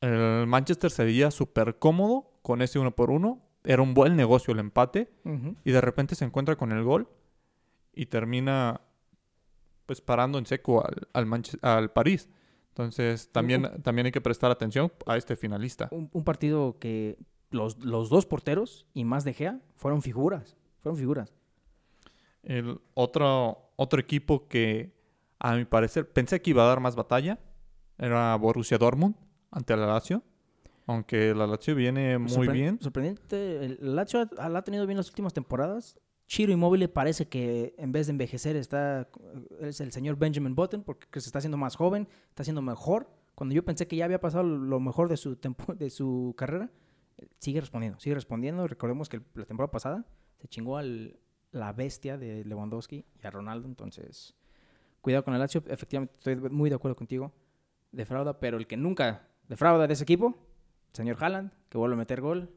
[0.00, 3.42] el Manchester se veía súper cómodo con ese uno por uno.
[3.64, 5.10] Era un buen negocio el empate.
[5.64, 7.08] y de repente se encuentra con el gol
[7.92, 8.80] y termina
[9.86, 12.28] pues parando en seco al, al, Manche- al París.
[12.68, 15.88] Entonces también, también hay que prestar atención a este finalista.
[15.90, 17.18] Un, un partido que
[17.50, 20.56] los, los dos porteros y más de Gea fueron figuras.
[20.80, 21.32] Fueron figuras.
[22.42, 24.92] El otro, otro equipo que
[25.38, 27.38] a mi parecer pensé que iba a dar más batalla
[27.98, 29.16] era Borussia Dortmund
[29.50, 30.22] ante la Lazio.
[30.86, 32.78] Aunque la Lazio viene muy Sorpre- bien.
[32.80, 33.64] Sorprendente.
[33.64, 35.98] El Lazio ha- la ha tenido bien las últimas temporadas.
[36.26, 39.08] Chiro Inmóvil parece que en vez de envejecer está
[39.60, 43.10] es el señor Benjamin Button porque que se está haciendo más joven, está haciendo mejor.
[43.34, 45.36] Cuando yo pensé que ya había pasado lo mejor de su
[45.76, 46.70] de su carrera,
[47.38, 48.66] sigue respondiendo, sigue respondiendo.
[48.66, 50.04] Recordemos que la temporada pasada
[50.38, 51.18] se chingó al
[51.50, 54.34] la bestia de Lewandowski y a Ronaldo, entonces
[55.00, 55.62] cuidado con el Lazio.
[55.66, 57.32] Efectivamente estoy muy de acuerdo contigo.
[57.92, 60.36] Defrauda, pero el que nunca defrauda de ese equipo,
[60.92, 62.50] señor Haaland, que vuelve a meter gol.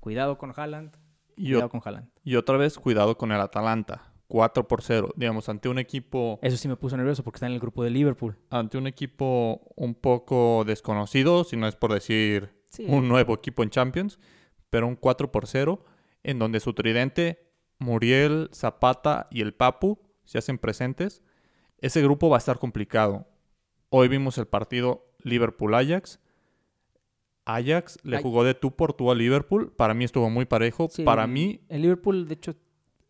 [0.00, 0.96] Cuidado con Haaland.
[1.36, 2.08] Y, Cuidado con Haaland.
[2.24, 4.06] y otra vez, cuidado con el Atalanta.
[4.28, 5.12] 4 por 0.
[5.16, 7.90] Digamos, ante un equipo Eso sí me puso nervioso porque está en el grupo de
[7.90, 8.38] Liverpool.
[8.50, 12.86] ante un equipo un poco desconocido, si no es por decir Sí.
[12.88, 14.18] un nuevo equipo en Champions,
[14.70, 15.84] pero un 4 por 0,
[16.22, 21.22] en donde su tridente, Muriel, Zapata y el Papu se hacen presentes.
[21.78, 23.26] Ese grupo va a estar complicado.
[23.88, 26.20] Hoy vimos el partido Liverpool-Ajax.
[27.46, 28.22] Ajax le Ay.
[28.22, 29.72] jugó de tú por tú a Liverpool.
[29.72, 30.88] Para mí estuvo muy parejo.
[30.90, 32.54] Sí, Para mí, El Liverpool, de hecho,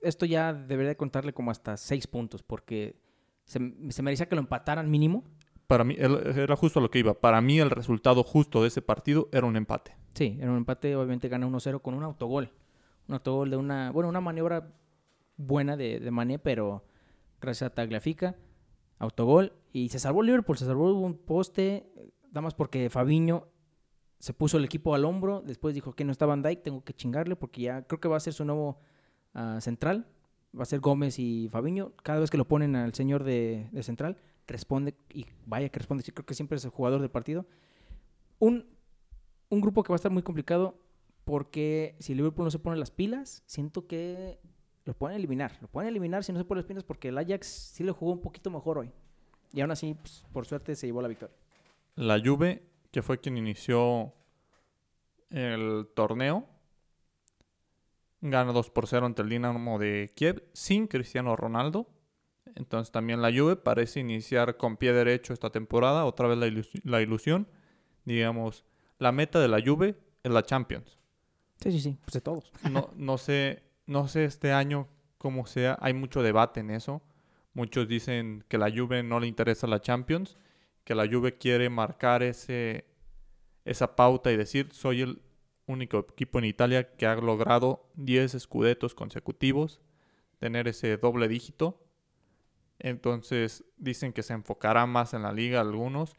[0.00, 2.96] esto ya debería contarle como hasta seis puntos porque
[3.44, 5.24] se, se merecía que lo empataran mínimo.
[5.70, 7.14] Para mí, era justo lo que iba.
[7.14, 9.94] Para mí el resultado justo de ese partido era un empate.
[10.14, 12.50] Sí, era un empate, obviamente gana 1-0 con un autogol.
[13.06, 14.74] Un autogol de una, bueno, una maniobra
[15.36, 16.82] buena de, de Mané, pero
[17.40, 18.34] gracias a Tagliafica,
[18.98, 19.52] autogol.
[19.72, 21.88] Y se salvó Liverpool, se salvó un poste,
[22.30, 23.46] nada más porque Fabiño
[24.18, 26.94] se puso el equipo al hombro, después dijo que no estaba Van Dijk, tengo que
[26.94, 28.80] chingarle porque ya creo que va a ser su nuevo
[29.34, 30.08] ah, central,
[30.52, 31.92] va a ser Gómez y Fabiño.
[32.02, 34.16] Cada vez que lo ponen al señor de, de central,
[34.46, 37.46] responde y vaya que responde, sí, creo que siempre es el jugador del partido.
[38.38, 38.66] Un,
[39.48, 40.78] un grupo que va a estar muy complicado
[41.24, 44.40] porque si Liverpool no se pone las pilas, siento que
[44.84, 45.58] lo pueden eliminar.
[45.60, 48.12] Lo pueden eliminar si no se pone las pilas porque el Ajax sí le jugó
[48.12, 48.90] un poquito mejor hoy.
[49.52, 51.34] Y aún así, pues, por suerte, se llevó la victoria.
[51.96, 54.12] La Juve, que fue quien inició
[55.30, 56.46] el torneo,
[58.20, 61.88] gana 2 por 0 ante el Dinamo de Kiev sin Cristiano Ronaldo.
[62.54, 66.80] Entonces también la Juve parece iniciar con pie derecho esta temporada, otra vez la, ilus-
[66.84, 67.46] la ilusión.
[68.04, 68.64] Digamos,
[68.98, 70.98] la meta de la Juve es la Champions.
[71.62, 72.52] Sí, sí, sí, pues de todos.
[72.70, 74.88] No, no sé, no sé este año
[75.18, 77.02] cómo sea, hay mucho debate en eso.
[77.52, 80.36] Muchos dicen que la Juve no le interesa la Champions
[80.84, 82.84] que la Juve quiere marcar ese,
[83.64, 85.22] esa pauta y decir, soy el
[85.66, 89.80] único equipo en Italia que ha logrado 10 escudetos consecutivos,
[90.38, 91.80] tener ese doble dígito.
[92.80, 96.16] Entonces dicen que se enfocará más en la liga algunos.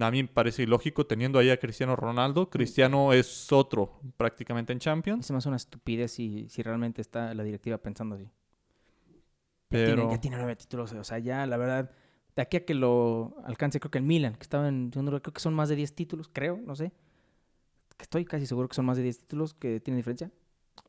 [0.00, 2.48] A mí me parece ilógico teniendo ahí a Cristiano Ronaldo.
[2.48, 5.26] Cristiano es otro prácticamente en Champions.
[5.26, 8.30] Es más una estupidez si, si realmente está la directiva pensando así.
[9.68, 10.92] Pero Ya, tiene, ya tiene nueve títulos.
[10.92, 11.90] O sea, ya la verdad,
[12.34, 15.22] de aquí a que lo alcance, creo que el Milan, que estaba en segundo lugar,
[15.22, 16.92] creo que son más de 10 títulos, creo, no sé.
[17.98, 20.30] Estoy casi seguro que son más de 10 títulos que tienen diferencia.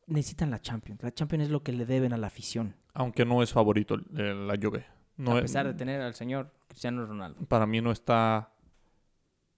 [0.06, 1.02] Necesitan la Champions.
[1.02, 2.76] La Champions es lo que le deben a la afición.
[2.94, 4.86] aunque no es favorito eh, la Juve.
[5.16, 7.44] No a es- pesar de tener al señor Cristiano Ronaldo.
[7.46, 8.52] para mí no está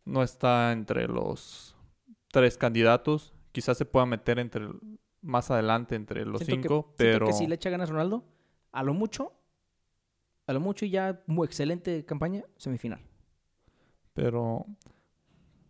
[0.04, 1.76] no está entre los
[2.32, 3.34] tres candidatos.
[3.52, 4.68] Quizás se pueda meter entre
[5.20, 7.92] más adelante entre los Siento que- cinco, siento pero que si le echa ganas a
[7.92, 8.24] Ronaldo,
[8.72, 9.32] a lo mucho,
[10.46, 13.00] a lo mucho y ya muy excelente campaña, semifinal.
[14.14, 14.64] pero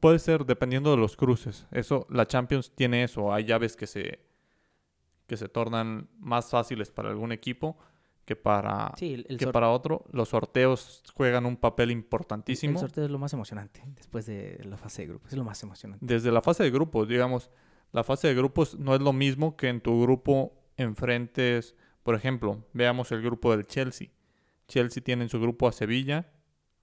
[0.01, 1.67] puede ser dependiendo de los cruces.
[1.71, 4.21] Eso la Champions tiene eso, hay llaves que se
[5.29, 7.79] que se tornan más fáciles para algún equipo
[8.25, 10.05] que para Sí, el, el que para otro.
[10.11, 12.79] Los sorteos juegan un papel el importantísimo.
[12.79, 15.33] sorteo es lo más emocionante después de la fase de grupos.
[15.33, 16.05] Es lo más emocionante.
[16.05, 17.51] desde la fase de grupos, digamos,
[17.93, 22.65] la fase de grupos no es lo mismo que en tu grupo enfrentes, por ejemplo,
[22.73, 24.09] veamos el grupo del Chelsea.
[24.67, 26.31] Chelsea tiene en su grupo a Sevilla,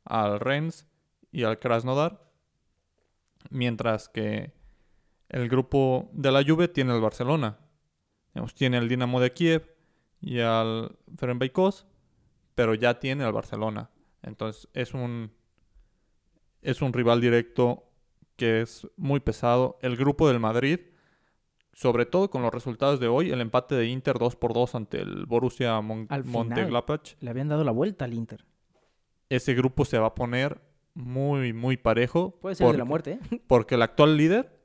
[0.03, 0.87] al Rennes
[1.31, 2.31] y al Krasnodar,
[3.49, 4.53] mientras que
[5.29, 7.59] el grupo de la Juve tiene al Barcelona.
[8.35, 9.73] Digamos, tiene al Dinamo de Kiev
[10.21, 11.85] y al Fenerbahce,
[12.53, 13.89] pero ya tiene al Barcelona.
[14.21, 15.31] Entonces es un
[16.61, 17.83] es un rival directo
[18.35, 19.77] que es muy pesado.
[19.81, 20.79] El grupo del Madrid,
[21.73, 24.99] sobre todo con los resultados de hoy, el empate de Inter 2 por 2 ante
[25.01, 26.47] el Borussia Mon- Al final.
[26.47, 28.45] Mönchengladbach, Le habían dado la vuelta al Inter.
[29.29, 30.59] ese grupo se va a poner
[30.93, 32.37] muy, muy parejo.
[32.41, 33.41] Puede ser de la muerte, ¿eh?
[33.47, 34.59] Porque el actual líder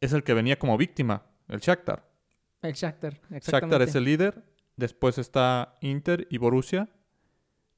[0.00, 2.12] es el que venía como víctima, el Shakhtar.
[2.64, 3.20] El Shakhtar.
[3.30, 4.42] Shakhtar es el líder,
[4.76, 6.88] después está Inter y Borussia,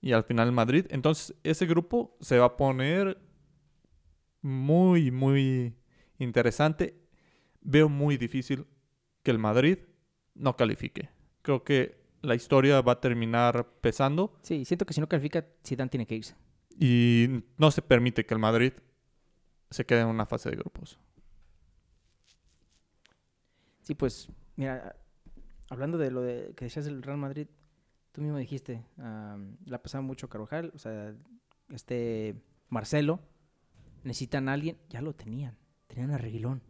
[0.00, 0.86] y al final Madrid.
[0.90, 3.18] Entonces, ese grupo se va a poner
[4.42, 5.74] muy, muy
[6.18, 6.94] interesante.
[7.62, 8.64] Veo muy difícil
[9.24, 9.78] que el Madrid
[10.34, 11.08] no califique.
[11.42, 15.90] Creo que la historia va a terminar pesando Sí, siento que si no califica, Zidane
[15.90, 16.36] tiene que irse.
[16.78, 18.72] y no se permite que el Madrid
[19.70, 20.98] se quede en una fase de grupos.
[23.82, 24.96] Sí, pues, mira,
[25.70, 27.48] hablando de lo de que decías del Real Madrid,
[28.12, 31.14] tú mismo dijiste, am, la pasaba mucho Carvajal, o sea,
[31.70, 32.34] este
[32.68, 33.20] Marcelo,
[34.02, 36.62] necesitan a alguien, ya lo tenían, tenían a Reguilón,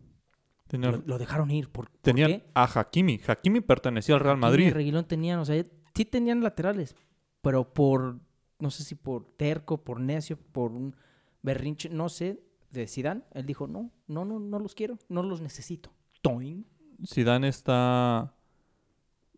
[0.67, 2.51] Tenían, lo, lo dejaron ir, ¿por, por tenían qué?
[2.55, 3.21] a Hakimi.
[3.25, 4.73] Hakimi pertenecía al Real Hakimi y Madrid.
[4.73, 5.65] Reguilón tenían, o sea,
[5.95, 6.97] sí tenían laterales,
[7.41, 8.19] pero por,
[8.59, 10.97] no sé si por terco, por necio, por un
[11.43, 15.41] berrinche, no sé, de Zidane, él dijo, no, no, no, no los quiero, no los
[15.41, 15.93] necesito.
[16.21, 16.67] Toin.
[17.05, 18.35] Zidane está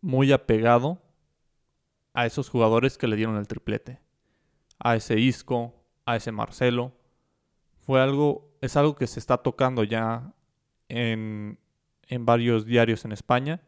[0.01, 1.01] muy apegado
[2.13, 3.99] a esos jugadores que le dieron el triplete.
[4.79, 6.93] A ese Isco, a ese Marcelo.
[7.79, 10.33] Fue algo, es algo que se está tocando ya
[10.87, 11.59] en,
[12.07, 13.61] en varios diarios en España.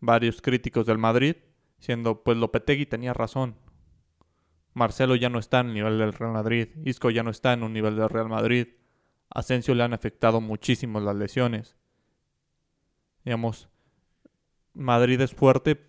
[0.00, 1.36] Varios críticos del Madrid,
[1.78, 3.56] siendo pues Lopetegui tenía razón.
[4.72, 6.68] Marcelo ya no está en el nivel del Real Madrid.
[6.84, 8.68] Isco ya no está en un nivel del Real Madrid.
[9.30, 11.79] A Asensio le han afectado muchísimo las lesiones
[13.24, 13.68] digamos,
[14.74, 15.86] Madrid es fuerte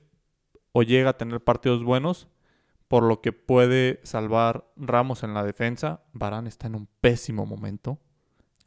[0.72, 2.28] o llega a tener partidos buenos,
[2.88, 6.04] por lo que puede salvar Ramos en la defensa.
[6.14, 8.00] Barán está en un pésimo momento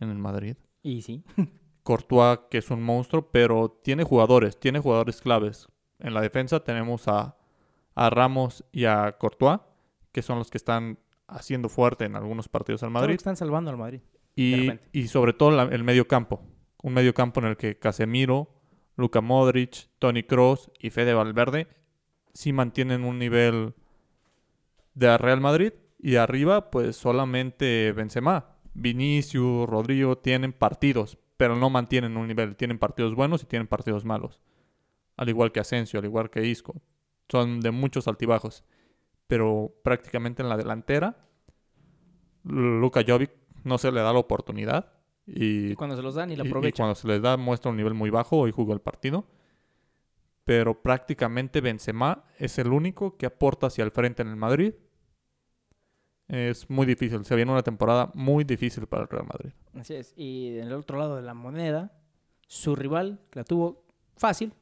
[0.00, 0.56] en el Madrid.
[0.82, 1.22] Y sí,
[1.82, 5.68] Courtois, que es un monstruo, pero tiene jugadores, tiene jugadores claves.
[5.98, 7.36] En la defensa tenemos a,
[7.94, 9.60] a Ramos y a Courtois,
[10.12, 13.16] que son los que están haciendo fuerte en algunos partidos al Creo que Madrid.
[13.16, 14.00] están salvando al Madrid.
[14.36, 16.40] Y, y sobre todo la- el medio campo.
[16.84, 18.60] Un medio campo en el que Casemiro,
[18.94, 21.66] Luka Modric, Tony Cross y Fede Valverde
[22.34, 23.72] sí mantienen un nivel
[24.92, 25.72] de Real Madrid.
[25.98, 28.58] Y arriba, pues solamente Benzema.
[28.74, 32.54] Vinicius, Rodrigo tienen partidos, pero no mantienen un nivel.
[32.54, 34.42] Tienen partidos buenos y tienen partidos malos.
[35.16, 36.82] Al igual que Asensio, al igual que Isco.
[37.30, 38.62] Son de muchos altibajos.
[39.26, 41.16] Pero prácticamente en la delantera,
[42.42, 43.30] Luka Jovic
[43.62, 44.93] no se le da la oportunidad.
[45.26, 46.84] Y, cuando se los dan y lo y- y aprovechan.
[46.84, 48.38] cuando se les da muestra un nivel muy bajo.
[48.38, 49.26] Hoy jugó el partido.
[50.44, 54.74] Pero prácticamente Benzema es el único que aporta hacia el frente en el Madrid.
[56.28, 57.24] Es muy difícil.
[57.24, 59.50] Se viene una temporada muy difícil para el Real Madrid.
[59.78, 60.12] Así es.
[60.16, 61.92] Y en el otro lado de la moneda,
[62.46, 63.84] su rival, que la tuvo
[64.16, 64.52] fácil,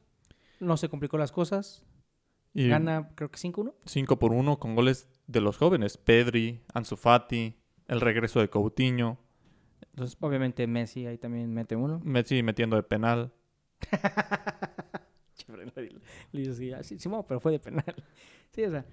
[0.59, 1.83] no se complicó las cosas,
[2.53, 3.73] Y gana creo que 5-1.
[3.85, 5.97] 5 por 1 con goles de los jóvenes.
[5.97, 7.55] Pedri, Ansu Fati,
[7.87, 9.17] el regreso de Coutinho.
[9.93, 12.01] Entonces, Obviamente Messi ahí también mete uno.
[12.03, 13.31] Messi metiendo de penal.
[15.75, 15.89] Le-
[16.31, 17.83] le dice así, "Ah, sí, Simón, pero fue de penal.
[18.51, 18.85] Sí, o sea,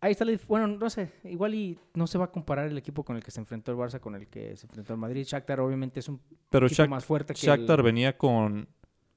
[0.00, 3.14] ahí está Bueno, no sé, igual y no se va a comparar el equipo con
[3.16, 5.22] el que se enfrentó el Barça con el que se enfrentó el Madrid.
[5.24, 6.20] Shakhtar obviamente es un
[6.50, 7.84] Pero equipo Shak- más fuerte que Shakhtar el...
[7.84, 8.68] venía con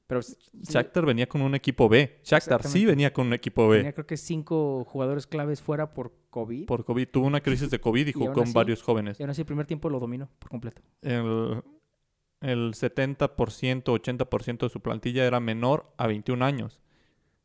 [0.08, 0.20] Pero
[0.62, 2.20] Shakhtar venía con un equipo B.
[2.24, 3.78] Shakhtar sí venía con un equipo B.
[3.78, 6.66] tenía creo que cinco jugadores claves fuera por COVID.
[6.66, 7.08] Por COVID.
[7.08, 9.20] Tuvo una crisis de COVID y jugó con así- varios jóvenes.
[9.20, 10.82] Y aún así el primer tiempo lo dominó por completo.
[11.02, 11.64] El,
[12.42, 16.82] el 70%, 80% de su plantilla era menor a 21 años.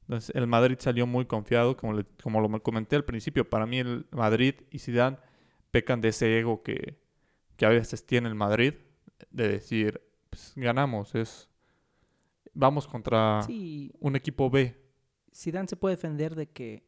[0.03, 3.49] Entonces, el Madrid salió muy confiado, como, le- como lo comenté al principio.
[3.49, 5.19] Para mí, el Madrid y Zidane
[5.71, 6.99] pecan de ese ego que,
[7.57, 8.75] que a veces tiene el Madrid,
[9.31, 10.01] de decir,
[10.31, 11.48] pues, ganamos, es
[12.59, 14.77] vamos contra Sí, un equipo B.
[15.35, 16.87] Zidane se puede defender de que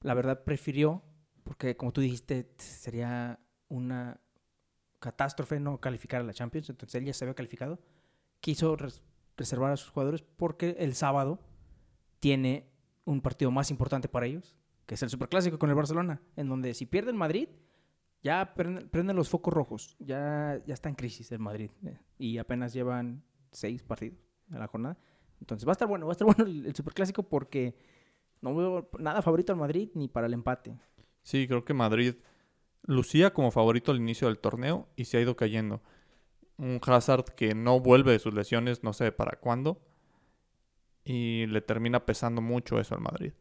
[0.00, 1.02] la verdad prefirió,
[1.44, 3.38] porque como tú dijiste, sería
[3.68, 4.20] una
[4.98, 7.78] catástrofe no calificar a la Champions, entonces él ya se había calificado,
[8.40, 9.02] quiso res-
[9.36, 11.38] reservar a sus jugadores porque el sábado
[12.20, 12.70] tiene
[13.04, 14.56] un partido más importante para ellos,
[14.86, 17.48] que es el Superclásico con el Barcelona, en donde si pierde el Madrid,
[18.22, 22.38] ya prenden, prenden los focos rojos, ya, ya está en crisis el Madrid, eh, y
[22.38, 24.18] apenas llevan seis partidos
[24.50, 24.98] a la jornada.
[25.40, 27.74] Entonces va a estar bueno, va a estar bueno el, el Superclásico porque
[28.40, 30.76] no veo nada favorito al Madrid ni para el empate.
[31.22, 32.14] Sí, creo que Madrid
[32.86, 35.82] lucía como favorito al inicio del torneo y se ha ido cayendo.
[36.56, 39.80] Un Hazard que no vuelve de sus lesiones, no sé para cuándo.
[41.04, 43.32] Y le termina pesando mucho eso al Madrid.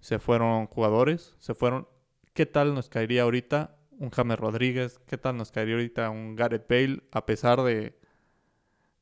[0.00, 1.88] Se fueron jugadores, se fueron.
[2.32, 5.00] ¿Qué tal nos caería ahorita un James Rodríguez?
[5.06, 7.02] ¿Qué tal nos caería ahorita un Gareth Bale?
[7.10, 7.98] A pesar de,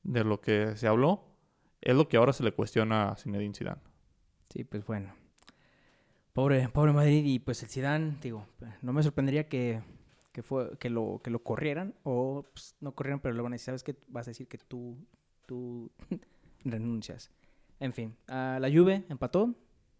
[0.04, 1.24] de lo que se habló,
[1.80, 3.80] es lo que ahora se le cuestiona a Zinedine Zidane.
[4.50, 5.14] Sí, pues bueno.
[6.32, 8.46] Pobre, pobre Madrid y pues el Zidane, digo,
[8.82, 9.82] no me sorprendería que,
[10.32, 13.54] que, fue, que, lo, que lo corrieran o pues, no corrieran, pero le van a
[13.54, 13.96] decir, ¿sabes qué?
[14.08, 14.96] Vas a decir que tú,
[15.46, 15.90] tú
[16.64, 17.30] renuncias.
[17.80, 19.54] En fin, la Juve empató.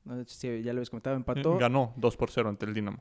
[0.05, 1.57] No sé si ya lo habéis comentado, empató.
[1.57, 2.98] Ganó 2 por 0 ante el Dinamo.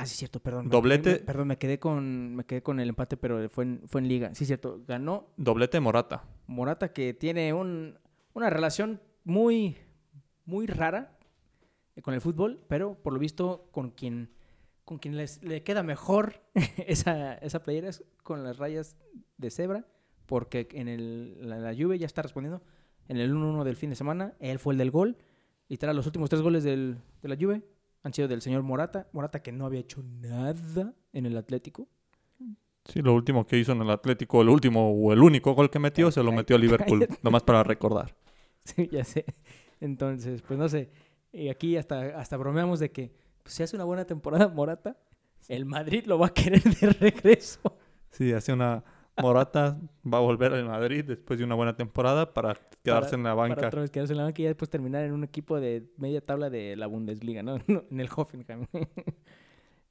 [0.00, 0.68] Ah, sí, cierto, perdón.
[0.68, 1.10] Doblete.
[1.12, 4.08] me- perdón, me quedé con me quedé con el empate, pero fue en, fue en
[4.08, 4.34] liga.
[4.34, 4.82] Sí, cierto.
[4.86, 6.24] Ganó Doblete Morata.
[6.46, 7.98] Morata que tiene un,
[8.34, 9.76] una relación muy,
[10.44, 11.18] muy rara
[12.02, 14.30] con el fútbol, pero por lo visto con quien,
[14.84, 16.42] con quien les- le queda mejor
[16.86, 18.96] esa, esa playera es con las rayas
[19.36, 19.86] de cebra,
[20.26, 22.62] porque en el, la, la Juve ya está respondiendo
[23.08, 25.16] en el 1-1 del fin de semana, él fue el del gol,
[25.68, 27.62] literal los últimos tres goles del- de la Juve
[28.02, 31.88] han sido del señor Morata, Morata que no había hecho nada en el Atlético.
[32.84, 35.78] Sí, lo último que hizo en el Atlético, el último o el único gol que
[35.78, 38.16] metió, se lo metió a Liverpool, nomás para recordar.
[38.64, 39.26] Sí, ya sé.
[39.80, 40.90] Entonces, pues no sé.
[41.32, 44.96] Y aquí hasta, hasta bromeamos de que pues, si hace una buena temporada Morata,
[45.48, 47.78] el Madrid lo va a querer de regreso.
[48.10, 48.82] Sí, hace una
[49.22, 53.22] Morata, va a volver al Madrid después de una buena temporada para quedarse Para- en
[53.24, 53.66] la Para banca.
[53.68, 56.50] otra vez quedarse en la banca y después terminar en un equipo de media tabla
[56.50, 57.56] de la Bundesliga, ¿no?
[57.90, 58.66] En el Hoffenheim.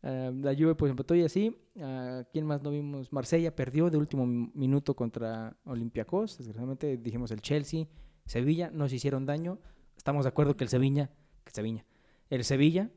[0.03, 1.57] Ah, la Juve pues empató y así.
[1.81, 3.11] Ah, ¿Quién más no vimos?
[3.11, 6.37] Marsella perdió de último mi- minuto contra Olympiacos.
[6.37, 7.87] Desgraciadamente dijimos el Chelsea,
[8.25, 9.57] Sevilla, nos hicieron daño.
[9.97, 11.09] Estamos de acuerdo que el Sevilla,
[11.43, 11.83] que Sevilla,
[12.29, 12.91] el Sevilla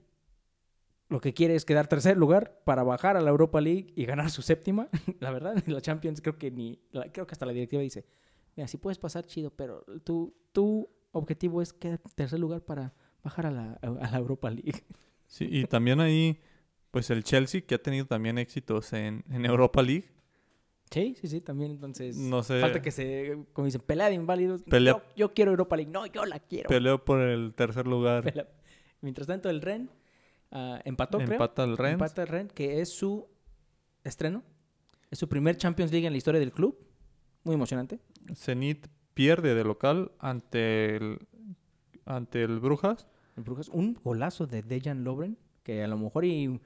[1.10, 4.30] lo que quiere es quedar tercer lugar para bajar a la Europa League y ganar
[4.30, 4.88] su séptima.
[5.20, 6.80] la verdad, en la Champions creo que ni,
[7.12, 8.06] creo que hasta la directiva dice,
[8.56, 13.46] mira, si puedes pasar chido, pero tu, tu objetivo es quedar tercer lugar para bajar
[13.46, 14.82] a la, a la Europa League.
[15.26, 16.40] Sí, y también ahí,
[16.90, 20.08] pues el Chelsea, que ha tenido también éxitos en, en Europa League.
[20.90, 24.62] Sí, sí, sí, también entonces No sé, falta que se, como dicen, pelea de inválidos.
[24.64, 26.68] Pelea- yo quiero Europa League, no, yo la quiero.
[26.68, 28.24] peleó por el tercer lugar.
[28.24, 28.48] Pelea-
[29.02, 29.88] Mientras tanto, el Ren
[30.50, 31.32] ah, empató, creo.
[31.32, 31.94] Empata el Rennes.
[31.94, 33.28] Empata el que es su
[34.04, 34.42] estreno.
[35.10, 36.78] Es su primer Champions League en la historia del club.
[37.44, 37.98] Muy emocionante.
[38.34, 41.18] Zenit pierde de local ante el,
[42.04, 43.06] ante el Brujas.
[43.36, 43.68] El Brujas.
[43.68, 46.60] Un golazo de Dejan Lovren, que a lo mejor y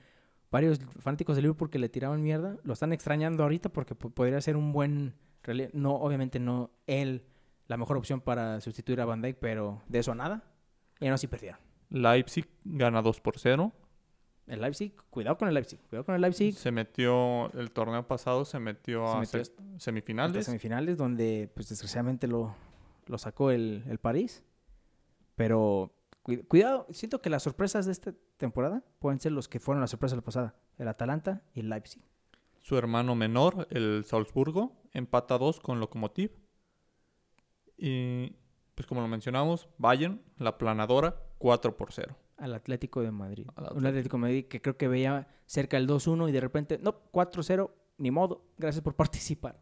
[0.51, 4.41] varios fanáticos de Liverpool que le tiraban mierda, lo están extrañando ahorita porque po- podría
[4.41, 5.15] ser un buen...
[5.73, 7.27] No, obviamente no él
[7.67, 10.45] la mejor opción para sustituir a Van Dijk, pero de eso a nada.
[11.01, 11.59] Y no, sí perdieron.
[11.91, 13.73] Leipzig gana 2 por 0.
[14.47, 15.81] El Leipzig, cuidado con el Leipzig.
[15.89, 16.55] Cuidado con el Leipzig.
[16.55, 20.45] Se metió, el torneo pasado se metió Se a metió se- hasta semifinales.
[20.45, 22.55] semifinales donde pues desgraciadamente lo,
[23.07, 24.45] lo sacó el, el París.
[25.35, 29.81] Pero cu- cuidado, siento que las sorpresas de esta temporada pueden ser los que fueron
[29.81, 30.55] las sorpresas de la pasada.
[30.77, 32.03] El Atalanta y el Leipzig.
[32.61, 36.33] Su hermano menor, el Salzburgo, empata 2 con Lokomotiv.
[37.77, 38.37] Y
[38.75, 42.17] pues como lo mencionamos, Bayern, la planadora, 4 por 0.
[42.37, 43.47] Al Atlético de Madrid.
[43.55, 43.89] Al Un Atlético.
[43.89, 47.71] Atlético de Madrid que creo que veía cerca el 2-1 y de repente, no, 4-0,
[47.99, 48.45] ni modo.
[48.59, 49.61] Gracias por participar.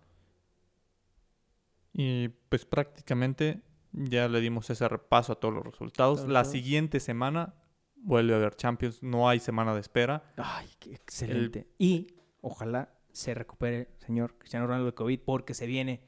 [1.93, 3.61] Y pues prácticamente
[3.93, 6.27] ya le dimos ese repaso a todos los resultados.
[6.27, 7.55] La siguiente semana
[7.97, 9.03] vuelve a haber Champions.
[9.03, 10.33] No hay semana de espera.
[10.37, 11.69] Ay, qué excelente.
[11.79, 12.07] Y
[12.41, 16.01] ojalá se recupere, señor Cristiano Ronaldo de COVID, porque se viene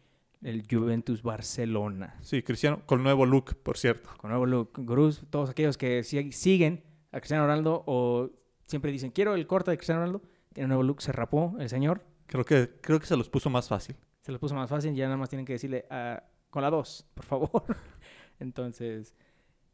[0.45, 2.17] el Juventus Barcelona.
[2.23, 4.11] Sí, Cristiano, con nuevo look, por cierto.
[4.19, 4.71] Con nuevo look.
[4.77, 8.31] Gruz, todos aquellos que si- siguen a Cristiano Ronaldo o
[8.67, 10.23] siempre dicen, quiero el corte de Cristiano Ronaldo,
[10.53, 13.69] tiene nuevo look, se rapó el señor, Creo que, creo que se los puso más
[13.69, 13.97] fácil.
[14.23, 17.07] se los puso más fácil, ya nada más tienen que decirle ah, con la 2,
[17.15, 17.65] por favor.
[18.41, 19.15] Entonces,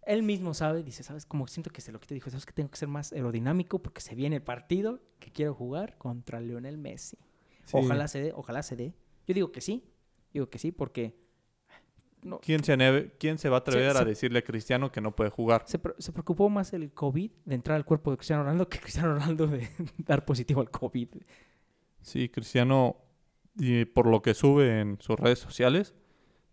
[0.02, 1.26] él mismo sabe, dice, ¿sabes?
[1.26, 4.00] Como siento que se lo quita, dijo, ¿sabes que tengo que ser más aerodinámico porque
[4.00, 7.16] se viene el partido que quiero jugar contra Lionel Messi?
[7.64, 7.76] Sí.
[7.76, 8.94] Ojalá se dé, ojalá se dé.
[9.26, 9.84] Yo digo que sí,
[10.32, 11.14] digo que sí porque
[12.22, 15.00] no, ¿Quién se, aneve- quién se va a atrever se- a decirle a Cristiano que
[15.00, 15.62] no puede jugar?
[15.66, 19.14] se, se preocupó más el COVID de entrar al cuerpo de Cristiano Ronaldo que Cristiano
[19.14, 19.68] Ronaldo de
[19.98, 21.08] dar positivo al COVID.
[22.02, 22.96] Sí, Cristiano,
[23.56, 25.94] y por lo que sube en sus redes sociales,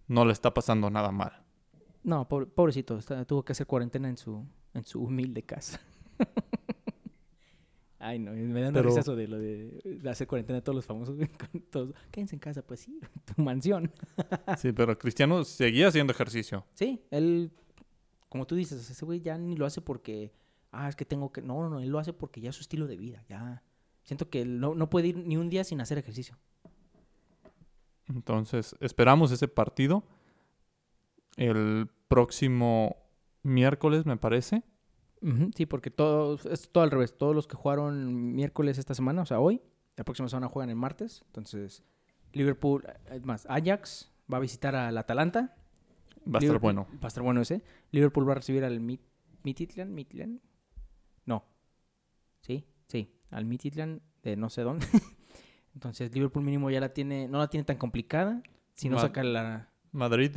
[0.07, 1.43] no le está pasando nada mal.
[2.03, 5.81] No, pobre- pobrecito, está- tuvo que hacer cuarentena en su, en su humilde casa.
[7.99, 10.63] Ay, no, me da un Pero- risa eso de lo de, de hacer cuarentena a
[10.63, 11.17] todos los famosos.
[11.71, 12.99] todos, Quédense en casa, pues sí,
[13.35, 13.91] tu mansión.
[14.57, 16.65] Sí, pero Cristiano seguía haciendo ejercicio.
[16.73, 17.51] Sí, él,
[18.29, 20.31] como tú dices, ese güey ya ni lo hace porque,
[20.71, 21.41] ah, es que tengo que...
[21.41, 23.63] No, no, no, él lo hace porque ya es su estilo de vida, ya.
[24.03, 26.37] Siento que él no, no puede ir ni un día sin hacer ejercicio.
[28.07, 30.03] Entonces, esperamos ese partido
[31.35, 32.95] el próximo
[33.43, 34.63] miércoles, me parece.
[35.55, 37.17] Sí, porque todo, es todo al revés.
[37.17, 39.61] Todos los que jugaron miércoles esta semana, o sea, hoy,
[39.95, 41.23] la próxima semana juegan el martes.
[41.27, 41.83] Entonces,
[42.33, 42.83] Liverpool,
[43.23, 45.55] más, Ajax va a visitar al Atalanta.
[46.33, 46.87] Va a estar bueno.
[46.93, 47.63] Va a estar bueno ese.
[47.91, 49.01] Liverpool va a recibir al Mit-.
[49.43, 50.39] Midtjylland.
[51.25, 51.45] No.
[52.41, 53.13] Sí, sí.
[53.31, 54.85] Al Midtjylland de no sé dónde.
[55.73, 58.41] Entonces, Liverpool mínimo ya la tiene, no la tiene tan complicada.
[58.73, 59.69] Si no saca la...
[59.91, 60.31] Madrid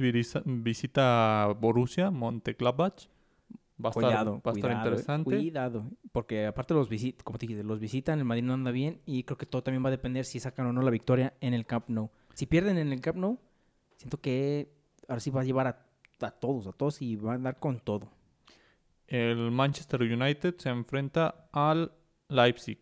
[0.45, 3.09] visita Borussia, Mönchengladbach.
[3.83, 5.24] Va a estar, Cuidado, va a estar cuidado, eh, interesante.
[5.37, 9.01] Cuidado, porque aparte los visitan, como te dije, los visitan, el Madrid no anda bien
[9.07, 11.55] y creo que todo también va a depender si sacan o no la victoria en
[11.55, 12.11] el Camp Nou.
[12.35, 13.39] Si pierden en el Camp Nou,
[13.97, 14.72] siento que
[15.09, 15.87] ahora sí va a llevar a,
[16.20, 18.11] a todos, a todos y va a andar con todo.
[19.07, 21.93] El Manchester United se enfrenta al
[22.28, 22.78] Leipzig.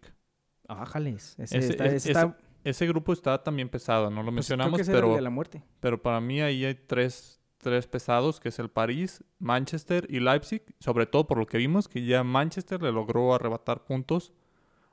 [0.68, 4.46] Ájales, ese, Ese- está, es- ese está- Ese grupo está también pesado, no lo pues,
[4.46, 5.62] creo mencionamos, que el pero, de la muerte.
[5.80, 10.62] pero para mí ahí hay tres, tres pesados, que es el París, Manchester y Leipzig,
[10.80, 14.32] sobre todo por lo que vimos, que ya Manchester le logró arrebatar puntos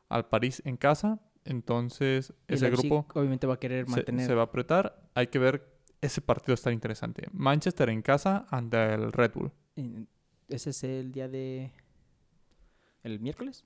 [0.09, 4.25] al París en casa, entonces Y ese Leipzig grupo obviamente va a querer se, mantener.
[4.27, 7.27] se va a apretar, hay que ver, ese partido está interesante.
[7.31, 9.51] Manchester en casa ante el Red Bull.
[10.47, 11.71] Ese es el día de...
[13.03, 13.63] ¿El miércoles?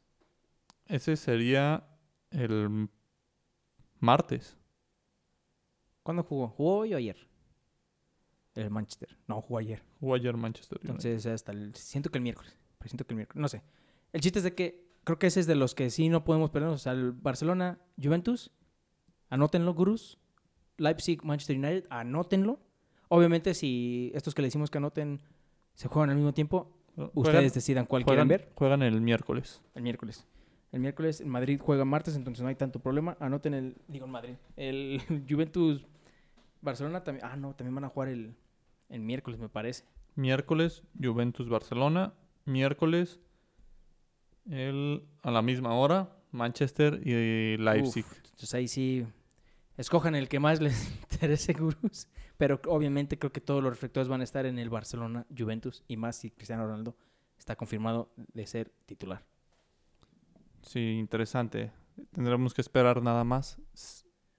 [0.86, 1.88] Ese sería
[2.32, 2.90] el
[4.00, 4.58] martes.
[6.04, 6.48] ¿Cuándo jugó?
[6.50, 7.29] ¿Jugó hoy o ayer?
[8.62, 9.18] El Manchester.
[9.28, 9.82] No, jugó ayer.
[10.00, 10.90] Jugó ayer Manchester United.
[10.90, 12.58] Entonces, hasta el, siento que el miércoles.
[12.86, 13.42] Siento que el miércoles.
[13.42, 13.62] No sé.
[14.14, 16.50] El chiste es de que creo que ese es de los que sí no podemos
[16.50, 16.70] perder.
[16.70, 18.52] O sea, el Barcelona, Juventus,
[19.30, 20.18] anótenlo, gurús.
[20.78, 22.60] Leipzig, Manchester United, anótenlo.
[23.10, 25.20] Obviamente, si estos que le decimos que anoten
[25.74, 28.54] se juegan al mismo tiempo, Juegan- ustedes decidan cuál juegan, quieren ver.
[28.56, 29.62] juegan el miércoles.
[29.76, 30.26] El miércoles.
[30.72, 33.18] El miércoles, el Madrid juega martes, entonces no hay tanto problema.
[33.20, 33.76] Anoten el.
[33.88, 34.36] Digo, el Madrid.
[34.56, 35.86] El Juventus,
[36.62, 37.26] Barcelona también.
[37.26, 38.36] Ah, no, también van a jugar el,
[38.90, 39.86] el miércoles, me parece.
[40.16, 42.14] Miércoles, Juventus Barcelona.
[42.46, 43.20] Miércoles,
[44.50, 48.06] el, a la misma hora, Manchester y Leipzig.
[48.06, 49.06] Uf, entonces ahí sí,
[49.78, 52.08] escojan el que más les interese, gurús.
[52.38, 55.98] Pero obviamente creo que todos los reflectores van a estar en el Barcelona, Juventus y
[55.98, 56.96] más si Cristiano Ronaldo
[57.38, 59.26] está confirmado de ser titular.
[60.62, 61.72] Sí, interesante.
[62.12, 63.62] Tendremos que esperar nada más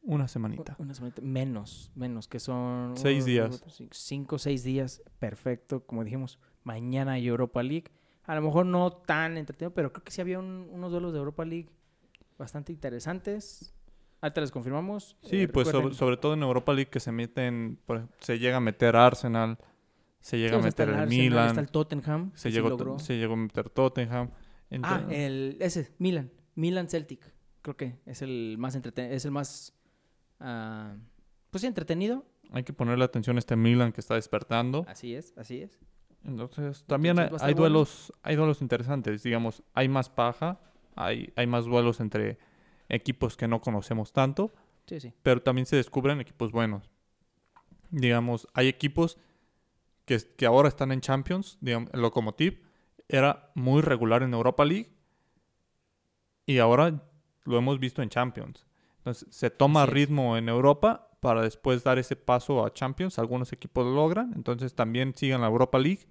[0.03, 0.77] una semanita.
[0.79, 2.97] Una semanita menos, menos, que son...
[2.97, 3.61] Seis uno, días.
[3.61, 5.85] dos, cinco, seis días, perfecto.
[5.87, 7.91] Como dijimos, mañana hay Europa League.
[8.25, 11.19] A lo mejor no tan entretenido, pero creo que sí había un- unos duelos de
[11.19, 11.69] Europa League
[12.39, 13.75] bastante interesantes.
[14.21, 15.17] Ahorita les confirmamos.
[15.23, 18.61] Sí, Eh, pues sobre, todo en Europa League que se meten, por se llega a
[18.61, 19.59] meter Arsenal,
[20.21, 22.31] se llega Sí, a meter el Arsenal, Milan, Está el Tottenham.
[22.35, 24.31] se llegó, se llegó a meter Tottenham.
[24.83, 26.31] Ah, el, ese, Milan.
[26.55, 27.33] Milan Celtic.
[27.63, 29.15] Creo que es el más entretenido.
[29.15, 29.75] Es el más.
[30.41, 30.95] Ah,
[31.51, 32.24] pues sí, entretenido.
[32.53, 34.84] Hay que ponerle atención a este Milan que está despertando.
[34.88, 35.78] Así es, así es.
[36.24, 37.61] Entonces, también hay, Entonces, bueno.
[37.61, 40.61] duelos, hay duelos interesantes, digamos, hay más paja,
[40.97, 42.38] hay, hay más duelos entre
[42.88, 44.53] equipos que no conocemos tanto,
[44.86, 45.12] Sí, sí.
[45.22, 46.91] pero también se descubren equipos buenos.
[47.91, 49.16] Digamos, hay equipos
[50.05, 52.61] que, que ahora están en Champions, digamos, el Lokomotiv
[53.09, 54.93] era muy regular en Europa League
[56.47, 57.03] y ahora
[57.45, 58.66] lo hemos visto en Champions.
[59.01, 59.95] Entonces se toma Así es.
[59.95, 63.19] ritmo en Europa para después dar ese paso a Champions.
[63.19, 66.07] Algunos equipos lo logran, entonces también sigan la Europa League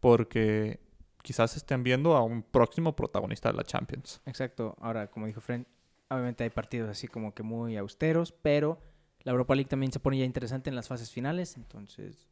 [0.00, 0.80] porque
[1.22, 4.20] quizás estén viendo a un próximo protagonista de la Champions.
[4.26, 4.76] Exacto.
[4.80, 5.66] Ahora, como dijo Fren,
[6.08, 8.80] obviamente hay partidos así como que muy austeros, pero
[9.22, 12.28] la Europa League también se pone ya interesante en las fases finales, entonces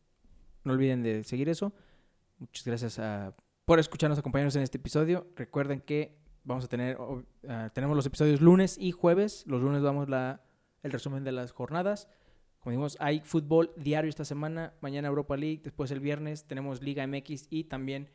[0.65, 1.73] no olviden de seguir eso.
[2.39, 3.35] Muchas gracias a-
[3.65, 5.27] por escucharnos, acompañarnos en este episodio.
[5.37, 6.17] Recuerden que
[6.49, 6.99] vamos a tener,
[7.49, 9.45] ah, tenemos los episodios lunes y jueves.
[9.47, 10.43] Los lunes damos la,
[10.83, 12.09] el resumen de las jornadas.
[12.59, 17.07] Como dijimos, hay fútbol diario esta semana, mañana Europa League, después el viernes tenemos Liga
[17.07, 18.11] MX y también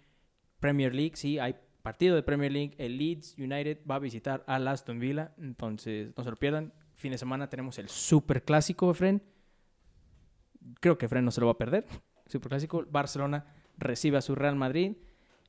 [0.60, 2.76] Premier League, sí, hay partido de Premier League.
[2.78, 6.74] El Leeds United va a visitar al Aston Villa, entonces no se lo pierdan.
[6.96, 9.22] Fin de semana tenemos el Super Clásico, Efren.
[10.80, 11.86] Creo que Efren no se lo va a perder.
[12.26, 12.86] Super Clásico.
[12.90, 13.46] Barcelona
[13.78, 14.96] recibe a su Real Madrid.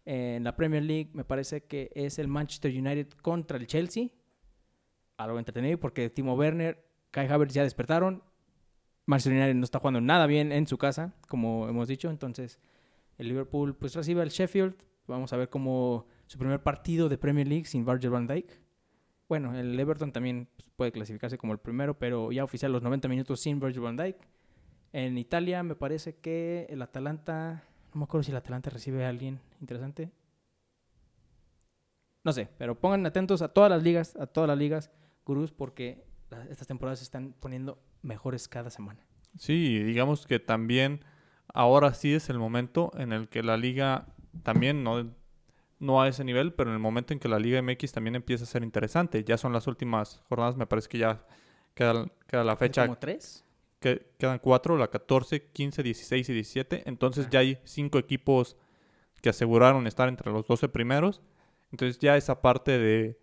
[0.05, 4.09] En la Premier League me parece que es el Manchester United contra el Chelsea.
[5.17, 8.23] Algo entretenido porque Timo Werner, Kai Havertz ya despertaron.
[9.07, 12.11] Manchester United no está jugando nada bien en su casa, como hemos dicho.
[12.11, 12.59] Entonces,
[13.19, 14.75] el Liverpool pues recibe al Sheffield.
[15.07, 18.51] Vamos a ver cómo su primer partido de Premier League sin Virgil van Dijk.
[19.29, 23.09] Bueno, el Everton también pues, puede clasificarse como el primero, pero ya oficial los 90
[23.09, 24.17] minutos sin Virgil van Dijk.
[24.93, 27.65] En Italia me parece que el Atalanta,
[27.95, 30.11] no me acuerdo si el Atalanta recibe a alguien interesante.
[32.25, 34.91] No sé, pero pongan atentos a todas las ligas, a todas las ligas,
[35.27, 39.07] gurús, porque la- estas temporadas se están poniendo mejores cada semana.
[39.39, 41.05] Sí, digamos que también
[41.53, 44.07] ahora sí es el momento en el que la liga
[44.43, 45.13] también no,
[45.79, 48.45] no a ese nivel, pero en el momento en que la Liga MX también empieza
[48.45, 49.23] a ser interesante.
[49.25, 51.25] Ya son las últimas jornadas, me parece que ya
[51.75, 53.44] queda, queda la fecha, ¿Como tres?
[53.85, 56.83] Que, quedan cuatro, la 14, 15, 16 y 17.
[56.87, 58.57] Entonces ya hay cinco equipos
[59.21, 61.21] que aseguraron estar entre los 12 primeros.
[61.71, 63.19] Entonces ya esa parte de,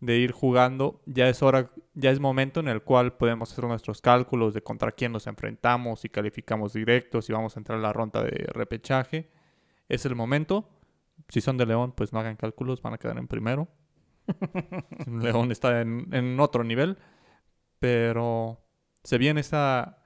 [0.00, 4.00] de ir jugando, ya es hora, ya es momento en el cual podemos hacer nuestros
[4.00, 7.92] cálculos de contra quién nos enfrentamos, si calificamos directos, si vamos a entrar a la
[7.92, 9.30] ronda de repechaje.
[9.88, 10.68] Es el momento.
[11.28, 13.68] Si son de León, pues no hagan cálculos, van a quedar en primero.
[15.06, 16.98] León está en, en otro nivel.
[17.78, 18.62] Pero
[19.04, 20.02] se viene esa,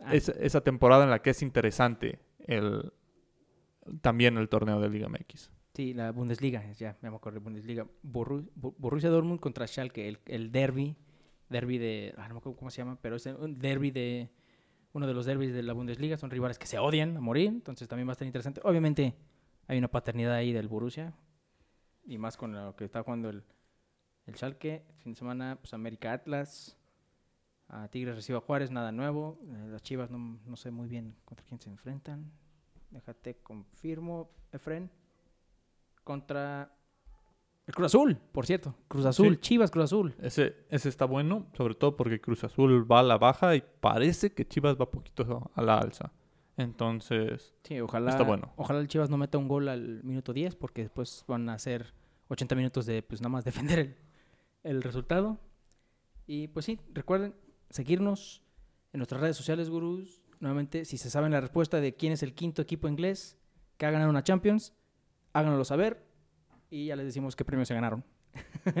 [0.00, 2.92] Ah, esa, esa temporada en la que es interesante el,
[4.00, 5.50] también el torneo de Liga MX.
[5.74, 7.86] Sí, la Bundesliga, es ya, me acuerdo, Bundesliga.
[8.02, 10.96] Borussia Dortmund contra Schalke, el, el derby,
[11.48, 14.30] derby de, ah, no me acuerdo cómo se llama, pero es un derby de,
[14.92, 17.86] uno de los derbis de la Bundesliga, son rivales que se odian a morir, entonces
[17.88, 18.60] también va a estar interesante.
[18.64, 19.14] Obviamente
[19.66, 21.12] hay una paternidad ahí del Borussia,
[22.04, 23.44] y más con lo que está jugando el,
[24.26, 24.84] el Schalke.
[24.98, 26.77] Fin de semana, pues América Atlas,
[27.68, 29.38] a Tigres recibe a Juárez, nada nuevo.
[29.46, 32.30] Eh, las Chivas no, no sé muy bien contra quién se enfrentan.
[32.90, 34.90] Déjate, confirmo, Efren
[36.04, 36.74] contra
[37.66, 38.74] el Cruz Azul, por cierto.
[38.88, 39.40] Cruz Azul, Sí.
[39.42, 40.14] Chivas Cruz Azul.
[40.20, 44.32] Ese, ese está bueno, sobre todo porque Cruz Azul va a la baja y parece
[44.32, 46.10] que Chivas va poquito a la alza.
[46.56, 48.52] Entonces, Sí, ojalá, Está bueno.
[48.56, 51.92] ojalá el Chivas no meta un gol al minuto 10 porque después van a hacer
[52.28, 53.96] 80 minutos de pues nada más defender el,
[54.64, 55.38] el resultado.
[56.26, 57.34] Y pues sí, recuerden
[57.70, 58.42] seguirnos
[58.92, 60.22] en nuestras redes sociales, gurús.
[60.40, 63.36] Nuevamente, si se saben la respuesta de quién es el quinto equipo inglés
[63.76, 64.72] que ha ganado una Champions,
[65.32, 66.06] háganoslo saber
[66.70, 68.04] y ya les decimos qué premios se ganaron.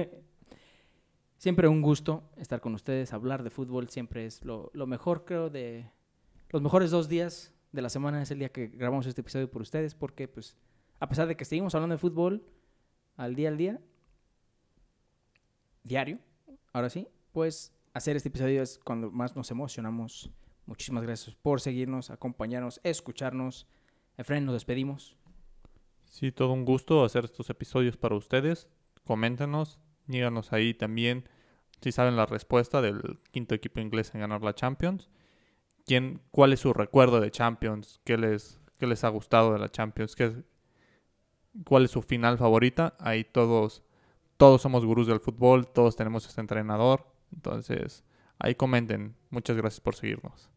[1.38, 5.50] siempre un gusto estar con ustedes, hablar de fútbol siempre es lo, lo mejor, creo,
[5.50, 5.90] de
[6.50, 9.62] los mejores dos días de la semana es el día que grabamos este episodio por
[9.62, 10.56] ustedes, porque pues
[11.00, 12.44] a pesar de que seguimos hablando de fútbol
[13.16, 13.80] al día al día,
[15.84, 16.18] diario,
[16.72, 20.30] ahora sí, pues hacer este episodio es cuando más nos emocionamos.
[20.66, 23.66] Muchísimas gracias por seguirnos, acompañarnos, escucharnos.
[24.16, 25.16] Efraín, nos despedimos.
[26.04, 28.68] sí, todo un gusto hacer estos episodios para ustedes.
[29.04, 31.28] Coméntenos, díganos ahí también
[31.80, 35.10] si saben la respuesta del quinto equipo inglés en ganar la Champions.
[35.84, 38.00] ¿Quién, ¿Cuál es su recuerdo de Champions?
[38.04, 40.14] ¿Qué les, qué les ha gustado de la Champions?
[40.14, 40.44] ¿Qué,
[41.64, 42.96] ¿Cuál es su final favorita?
[42.98, 43.82] Ahí todos,
[44.36, 47.17] todos somos gurús del fútbol, todos tenemos este entrenador.
[47.34, 48.04] Entonces,
[48.38, 49.14] ahí comenten.
[49.30, 50.50] Muchas gracias por seguirnos.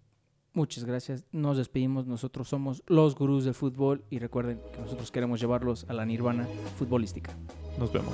[0.53, 1.26] Muchas gracias.
[1.32, 2.07] Nos despedimos.
[2.07, 6.45] Nosotros somos los gurús del fútbol y recuerden que nosotros queremos llevarlos a la nirvana
[6.78, 7.32] futbolística.
[7.80, 8.13] Nos vemos.